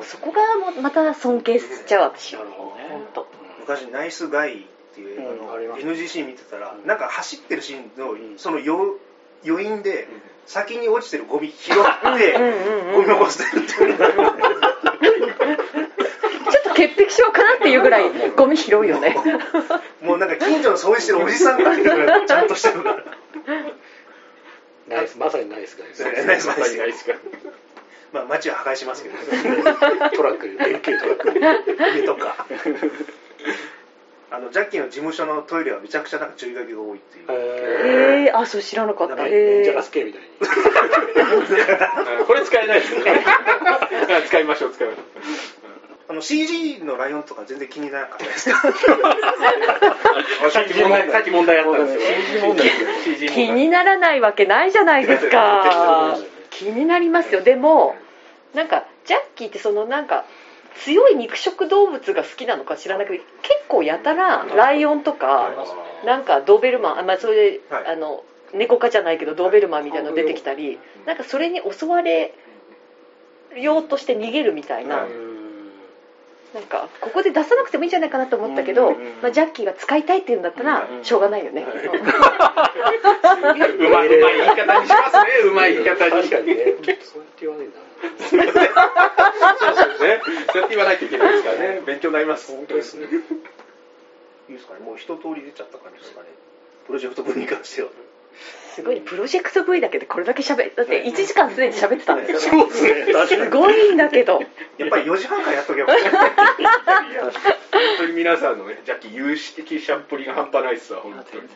[0.00, 2.34] うそこがもうまた尊敬しちゃう私。
[2.34, 2.88] なるほどね。
[2.90, 3.26] 本当。
[3.60, 6.86] 昔「ナイスガイ」っていう映画の NG シーン見てたらうん。
[6.86, 8.38] なんか走ってるシーンのうん。
[8.38, 8.98] その余
[9.46, 10.08] 余韻で
[10.46, 11.74] 先に落ちてるゴミ拾っ
[12.18, 12.32] て
[12.94, 13.96] ゴミ箱捨てるっていう。
[13.96, 14.06] ちょ
[16.60, 18.04] っと潔癖症かなっていうぐらい
[18.36, 19.16] ゴミ拾うよね。
[20.02, 23.02] もうなんか近所の掃除してるおじさんがぐらいちゃんとしてるから
[24.88, 27.18] ナイスまさにナイスガイですナイスガイまさにナイスガイ
[28.12, 29.22] まあ街は破壊しますけどト
[30.22, 31.32] ラックででっけえトラック。
[31.32, 31.40] で
[32.00, 32.46] 家とか
[34.34, 37.26] あのジャッキーの事務所のトイレはめちゃくちゃなんか注意書きが多いっていう。
[37.30, 39.14] えへえあそう知らなかった。
[39.14, 40.28] ーデンジャへえラス系みたいに。
[42.20, 43.02] あこれ使えないですね。
[43.24, 45.04] あ使いましょう使いましょう。
[46.08, 48.60] あの CG のライオンとか全然気にならなかったですか？
[50.50, 52.00] さっき問題さっき問題あったんですよ。
[52.34, 52.70] CG 問題。
[53.30, 56.16] 気にならないわけないじゃないですか。
[56.50, 57.40] 気になりますよ。
[57.40, 57.96] でも
[58.52, 60.24] なんかジャッキーってそのなんか
[60.76, 65.50] 強い肉食動物が好きなのか知らないけど結構やたらライオンとか
[66.04, 67.86] なんかドーベルマンあ、まあ、それで、はい。
[67.86, 72.34] あの猫科じゃないけどドーベルマンみたいなの出てきたりなんかそれに襲われ
[73.56, 75.10] ようとして逃げるみたいな、はい。
[76.54, 78.94] なんかここで出さなくてもいいんじゃないかなと思ったけど、うん。
[79.22, 81.66] まあ、ジャッキーが使いたいって言うんだったらうんしょうがないよね、 う
[83.88, 85.28] まいうまい言い方にしますね。
[85.46, 86.10] うまい言い方に。
[86.12, 86.54] 確かにね。
[86.54, 87.02] そうやって
[87.40, 87.78] 言わないんだ
[88.30, 88.70] そうですね。
[90.52, 91.82] そうやって言わないといけないですからね。
[91.86, 93.06] 勉強になります本当ですね。
[94.48, 94.80] いいですかね。
[94.80, 96.26] もう一通り出ちゃった感じですかね。
[96.86, 97.88] プロジェクト V に関しては
[98.74, 103.06] すごいプロジェクト V だけでこれだけ喋だって1時間すでに喋ってたんですよそうですね。
[103.26, 104.40] すごいんだけど
[104.76, 106.02] やっぱり4時半からやっとけば本
[107.98, 108.82] 当に皆さんのね。
[108.84, 111.48] ジャッキ有識的しゃっぷりが半端ないっすわ本当に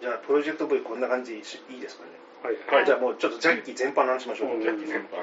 [0.00, 2.10] じゃあプロジェクト V こんな感じいいですかね。
[2.46, 5.18] はいじゃあもうちょっとジャッキー全般の話しましょう、うんジャッキー全般